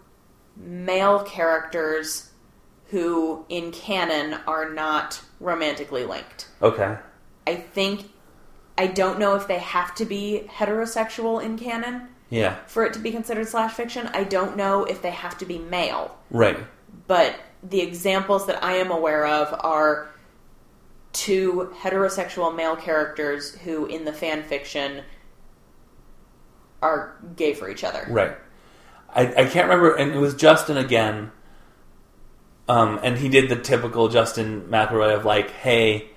[0.56, 2.30] male characters
[2.90, 6.48] who, in canon, are not romantically linked.
[6.62, 6.96] okay.
[7.46, 8.10] I think.
[8.78, 12.56] I don't know if they have to be heterosexual in canon Yeah.
[12.66, 14.06] for it to be considered slash fiction.
[14.14, 16.16] I don't know if they have to be male.
[16.30, 16.58] Right.
[17.06, 20.08] but the examples that I am aware of are
[21.12, 25.02] two heterosexual male characters who, in the fan fiction,
[26.80, 28.06] are gay for each other.
[28.08, 28.36] Right.
[29.12, 31.32] I, I can't remember, and it was Justin again.
[32.68, 36.10] Um, and he did the typical Justin McElroy of like, "Hey,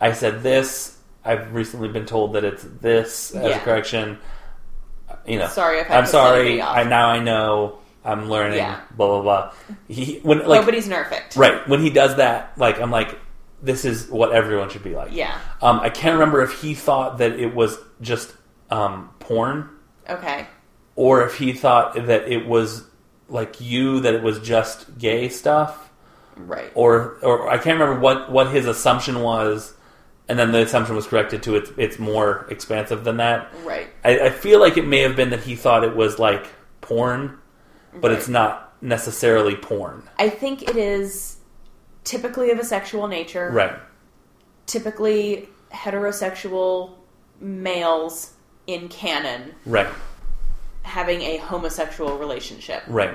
[0.00, 0.96] I said this.
[1.24, 3.56] I've recently been told that it's this as Yeah.
[3.56, 4.18] a correction.
[5.26, 6.62] You know, Sorry if I I'm sorry.
[6.62, 7.78] I now I know.
[8.04, 8.56] I'm learning.
[8.58, 8.80] Yeah.
[8.96, 9.52] Blah blah blah.
[9.88, 11.36] He when like Nobody's perfect.
[11.36, 13.18] right when he does that, like I'm like,
[13.62, 15.10] this is what everyone should be like.
[15.12, 15.36] Yeah.
[15.60, 18.32] Um, I can't remember if he thought that it was just
[18.70, 19.68] um, porn
[20.08, 20.46] Okay.
[20.96, 22.84] or if he thought that it was
[23.28, 25.90] like you that it was just gay stuff
[26.36, 26.70] Right.
[26.74, 29.74] or or I can't remember what what his assumption was
[30.30, 33.88] and then the assumption was corrected to it's it's more expansive than that Right.
[34.04, 36.46] I, I feel like it may have been that he thought it was like
[36.80, 37.36] porn
[38.00, 41.36] but it's not necessarily porn I think it is
[42.04, 43.50] typically of a sexual nature.
[43.50, 43.74] right
[44.66, 46.94] Typically heterosexual
[47.40, 48.32] males
[48.66, 49.88] in canon right
[50.82, 52.82] having a homosexual relationship.
[52.86, 53.14] right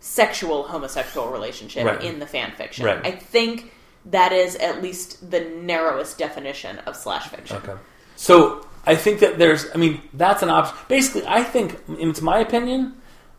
[0.00, 2.02] sexual homosexual relationship Right.
[2.02, 2.84] in the fan fiction.
[2.84, 3.04] Right.
[3.06, 3.72] I think
[4.06, 7.56] that is at least the narrowest definition of slash fiction.
[7.58, 7.74] Okay.
[8.16, 10.76] So I think that there's, I mean, that's an option.
[10.88, 12.94] Basically, I think, it's my opinion,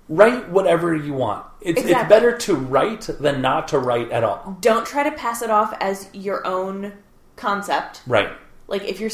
[0.09, 1.45] write whatever you want.
[1.61, 4.57] It's, it's better to write than not to write at all.
[4.61, 6.93] Don't try to pass it off as your own
[7.35, 8.01] concept.
[8.07, 8.29] Right.
[8.67, 9.11] Like if you're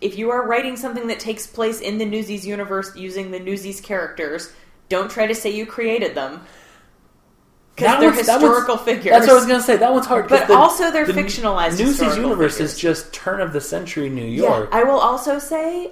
[0.00, 3.80] if you are writing something that takes place in the Newsies universe using the Newsies
[3.80, 4.52] characters,
[4.88, 6.42] don't try to say you created them.
[7.74, 9.04] Because That they're one's- that historical figures.
[9.12, 9.76] That's what I was gonna say.
[9.76, 12.72] That one's hard, But the- also they're the fictionalized Newsies historical universe figures.
[12.74, 14.68] is just turn of the century New Yeah, York.
[14.72, 15.90] I will also say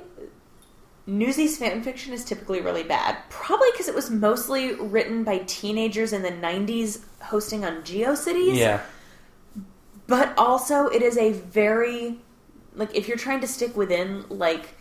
[1.06, 3.16] Newsies fan fiction is typically really bad.
[3.28, 8.56] Probably because it was mostly written by teenagers in the 90s hosting on GeoCities.
[8.56, 8.80] yeah,
[10.06, 12.18] But also, it is a very.
[12.74, 14.74] Like, if you're trying to stick within, like,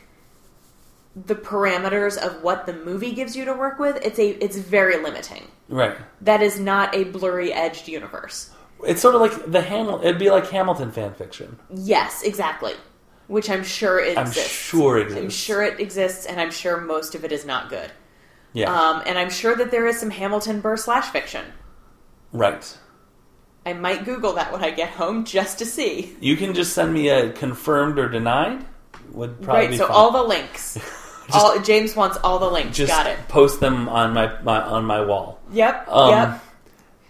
[1.15, 4.97] the parameters of what the movie gives you to work with, it's a it's very
[5.03, 5.47] limiting.
[5.69, 5.97] right.
[6.21, 8.49] That is not a blurry edged universe.
[8.83, 9.99] It's sort of like the Hamil.
[10.03, 11.59] It'd be like Hamilton fan fiction.
[11.73, 12.73] Yes, exactly.
[13.27, 14.51] Which I'm sure it I'm exists.
[14.51, 17.91] sure it I'm sure it exists, and I'm sure most of it is not good.
[18.53, 21.45] Yeah, Um, and I'm sure that there is some Hamilton Burr slash fiction.
[22.33, 22.77] right.
[23.65, 26.17] I might Google that when I get home just to see.
[26.19, 28.65] You can just send me a confirmed or denied.
[29.13, 29.95] Would probably right, be so fine.
[29.95, 30.77] all the links.
[31.33, 32.75] all James wants all the links.
[32.77, 33.19] just Got it.
[33.27, 35.39] post them on my, my on my wall.
[35.51, 35.87] Yep.
[35.89, 36.43] Um, yep.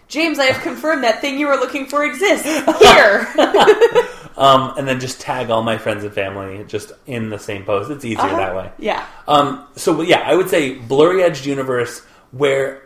[0.08, 3.28] James, I have confirmed that thing you were looking for exists here.
[4.34, 7.90] Um, and then just tag all my friends and family just in the same post.
[7.90, 8.36] It's easier Uh-huh.
[8.38, 8.72] that way.
[8.78, 9.06] Yeah.
[9.28, 12.00] Um, so yeah, I would say blurry edged universe
[12.30, 12.82] where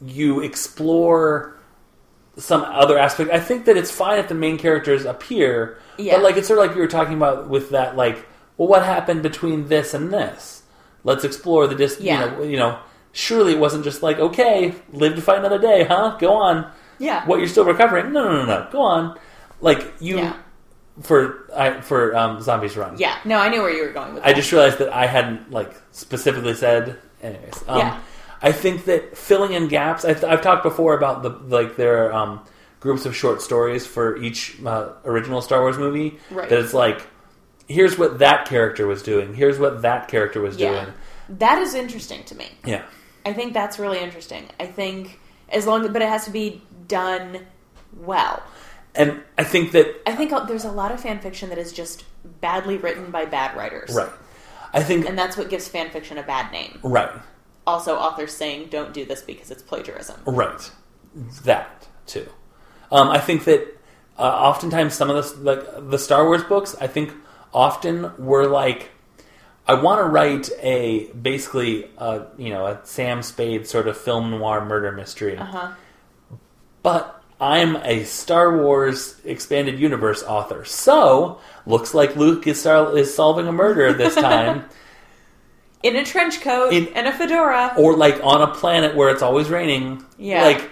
[0.00, 1.56] you explore
[2.36, 3.32] some other aspect.
[3.32, 6.14] I think that it's fine if the main characters appear, Yeah.
[6.14, 8.24] but like it's sort of like you were talking about with that, like,
[8.58, 10.62] well, what happened between this and this?
[11.04, 11.98] Let's explore the dis.
[12.00, 12.24] Yeah.
[12.24, 12.78] You know, you know,
[13.12, 16.16] surely it wasn't just like, okay, live to fight another day, huh?
[16.20, 16.70] Go on.
[16.98, 17.24] Yeah.
[17.26, 18.12] What you're still recovering?
[18.12, 18.68] No, no, no, no.
[18.70, 19.18] Go on.
[19.60, 20.36] Like you Yeah.
[21.02, 22.98] for I, for um, zombies run.
[22.98, 23.16] Yeah.
[23.24, 24.36] No, I knew where you were going with I that.
[24.36, 26.98] just realized that I hadn't like specifically said.
[27.22, 28.00] Anyways, um, Yeah.
[28.42, 30.04] I think that filling in gaps.
[30.04, 32.40] I've, I've talked before about the like there are um,
[32.80, 36.18] groups of short stories for each uh, original Star Wars movie.
[36.30, 36.48] Right.
[36.48, 37.02] That it's like,
[37.68, 39.34] here's what that character was doing.
[39.34, 40.70] Here's what that character was Yeah.
[40.70, 40.94] doing.
[41.38, 42.46] That is interesting to me.
[42.64, 42.82] Yeah.
[43.26, 44.44] I think that's really interesting.
[44.58, 47.46] I think as long but it has to be done
[47.96, 48.42] well.
[48.94, 52.04] And I think that I think there's a lot of fan fiction that is just
[52.40, 53.94] badly written by bad writers.
[53.94, 54.10] right.
[54.72, 56.78] I think And that's what gives fan fiction a bad name.
[56.82, 57.10] right.
[57.66, 60.16] Also authors saying don't do this because it's plagiarism.
[60.26, 60.70] Right.
[61.44, 62.26] That too.
[62.90, 63.76] Um, I think that
[64.18, 67.12] uh, oftentimes some of the like the Star Wars books, I think
[67.52, 68.90] often were like,
[69.66, 74.30] I want to write a basically uh, you know a Sam Spade sort of film
[74.30, 75.72] noir murder mystery, Uh-huh.
[76.82, 83.46] but I'm a Star Wars expanded universe author, so looks like Luke is is solving
[83.46, 84.64] a murder this time.
[85.82, 87.74] In a trench coat In- and a fedora.
[87.78, 90.04] or like on a planet where it's always raining.
[90.18, 90.42] Yeah.
[90.42, 90.68] Like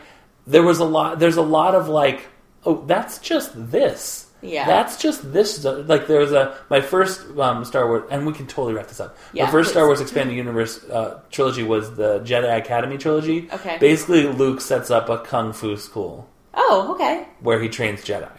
[0.49, 2.27] there was a lot there's a lot of like
[2.65, 4.26] oh that's just this.
[4.43, 4.67] Yeah.
[4.67, 8.47] That's just this like there was a my first um, Star Wars and we can
[8.47, 9.17] totally wrap this up.
[9.33, 9.87] Yeah, my first Star.
[9.87, 13.49] Wars expanded universe uh, trilogy was the Jedi Academy trilogy.
[13.53, 13.79] Okay.
[13.81, 17.27] Basically Luke sets up a kung fu school Oh, okay.
[17.41, 18.31] where he trains Jedi.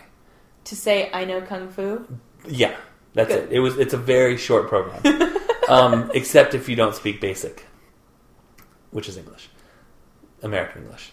[0.65, 2.05] To say I know kung fu.
[2.47, 2.75] Yeah.
[3.13, 3.45] That's Good.
[3.45, 3.53] it.
[3.53, 5.01] It was it's a very short program.
[5.69, 7.65] um, except if you don't speak basic,
[8.91, 9.49] which is English,
[10.43, 11.11] American English.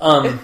[0.00, 0.38] Um,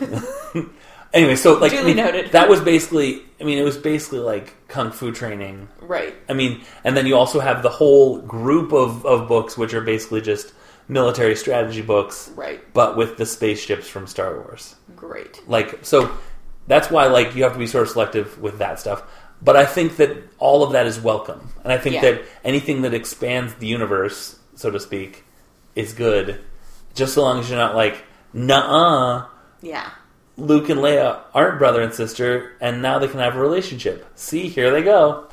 [1.12, 2.32] anyway, so like Duly noted.
[2.32, 3.22] that was basically.
[3.40, 5.68] I mean, it was basically like kung fu training.
[5.80, 6.14] Right.
[6.28, 9.80] I mean, and then you also have the whole group of, of books, which are
[9.82, 10.52] basically just
[10.88, 12.60] military strategy books, Right.
[12.72, 14.76] but with the spaceships from Star Wars.
[14.94, 15.42] Great.
[15.48, 16.10] Like, so
[16.66, 19.02] that's why like you have to be sort of selective with that stuff.
[19.42, 22.00] But I think that all of that is welcome, and I think Yeah.
[22.02, 25.24] that anything that expands the universe, so to speak,
[25.74, 26.40] is good.
[26.94, 28.02] Just so long as you're not like,
[28.32, 29.26] nah,
[29.60, 29.90] Yeah.
[30.36, 34.06] Luke and Leia aren't brother and sister, and now they can have a relationship.
[34.14, 35.28] See, here they go.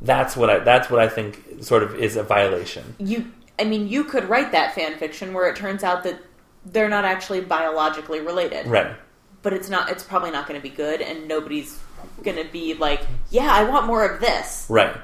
[0.00, 0.58] That's what I.
[0.60, 2.94] That's what I think sort of is a violation.
[2.98, 6.20] You I mean you could write that fan fiction where it turns out that
[6.64, 8.66] they're not actually biologically related.
[8.66, 8.94] Right.
[9.42, 11.78] But it's not it's probably not going to be good and nobody's
[12.22, 14.96] going to be like, "Yeah, I want more of this." Right.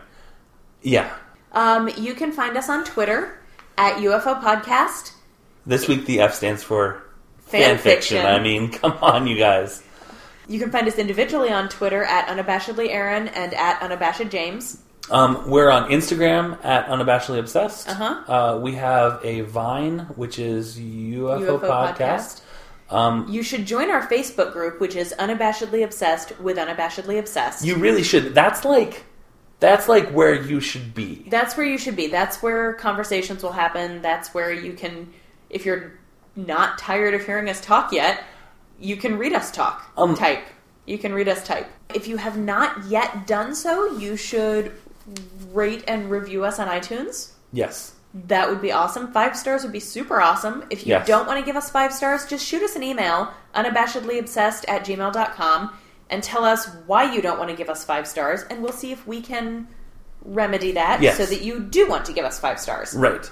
[0.83, 1.13] Yeah.
[1.53, 3.39] Um, you can find us on Twitter
[3.79, 5.13] at UFO Podcast.
[5.67, 7.04] This week the F stands for
[7.55, 8.17] Fan fan fiction.
[8.19, 8.27] fiction.
[8.27, 9.83] I mean, come on, you guys.
[10.47, 14.79] You can find us individually on Twitter at unabashedly Aaron and at unabashed James.
[15.11, 17.89] Um, we're on Instagram at unabashedly obsessed.
[17.89, 18.33] Uh-huh.
[18.33, 22.41] Uh, we have a Vine, which is UFO, UFO podcast.
[22.91, 27.65] Um, You should join our Facebook group, which is unabashedly obsessed with unabashedly obsessed.
[27.65, 28.35] you really should.
[28.35, 29.05] That's like,
[29.61, 31.27] that's like where you should be.
[31.29, 32.09] That's where you should be.
[32.09, 34.03] That's where conversations will happen.
[34.03, 35.13] That's where you can,
[35.51, 35.99] if you're
[36.37, 38.23] not tired of hearing us talk yet,
[38.79, 39.91] you can read us talk.
[39.97, 40.45] Um, type.
[40.87, 41.67] You can read us type.
[41.95, 44.73] If you have not yet done so, you should
[45.53, 47.31] rate and review us on iTunes.
[47.53, 47.93] Yes.
[48.27, 49.13] that would be awesome.
[49.13, 50.63] Five stars would be super awesome.
[50.71, 51.05] If you Yes.
[51.09, 55.71] don't want to give us five stars, just shoot us an email, unabashedlyobsessed at gmail.com,
[56.11, 58.93] and tell us why you don't want to give us five stars, and we'll see
[58.93, 59.67] if we can
[60.25, 61.17] remedy that Yes.
[61.17, 62.95] so that you do want to give us five stars.
[62.95, 63.29] Right.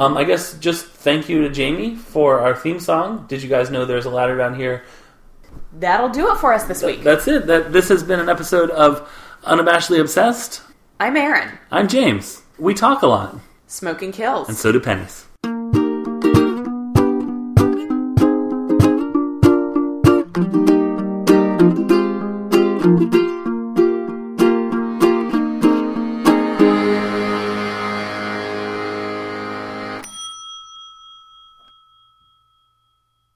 [0.00, 3.26] Um, I guess just thank you to Jamie for our theme song.
[3.28, 4.82] Did you guys know there's a ladder down here?
[5.74, 7.02] That'll do it for us this week.
[7.02, 7.46] That's it.
[7.46, 9.06] That this has been an episode of
[9.42, 10.62] Unabashedly Obsessed.
[10.98, 11.58] I'm Aaron.
[11.70, 12.40] I'm James.
[12.58, 13.36] We talk a lot,
[13.66, 14.48] Smoking kills.
[14.48, 15.26] and so do pennies.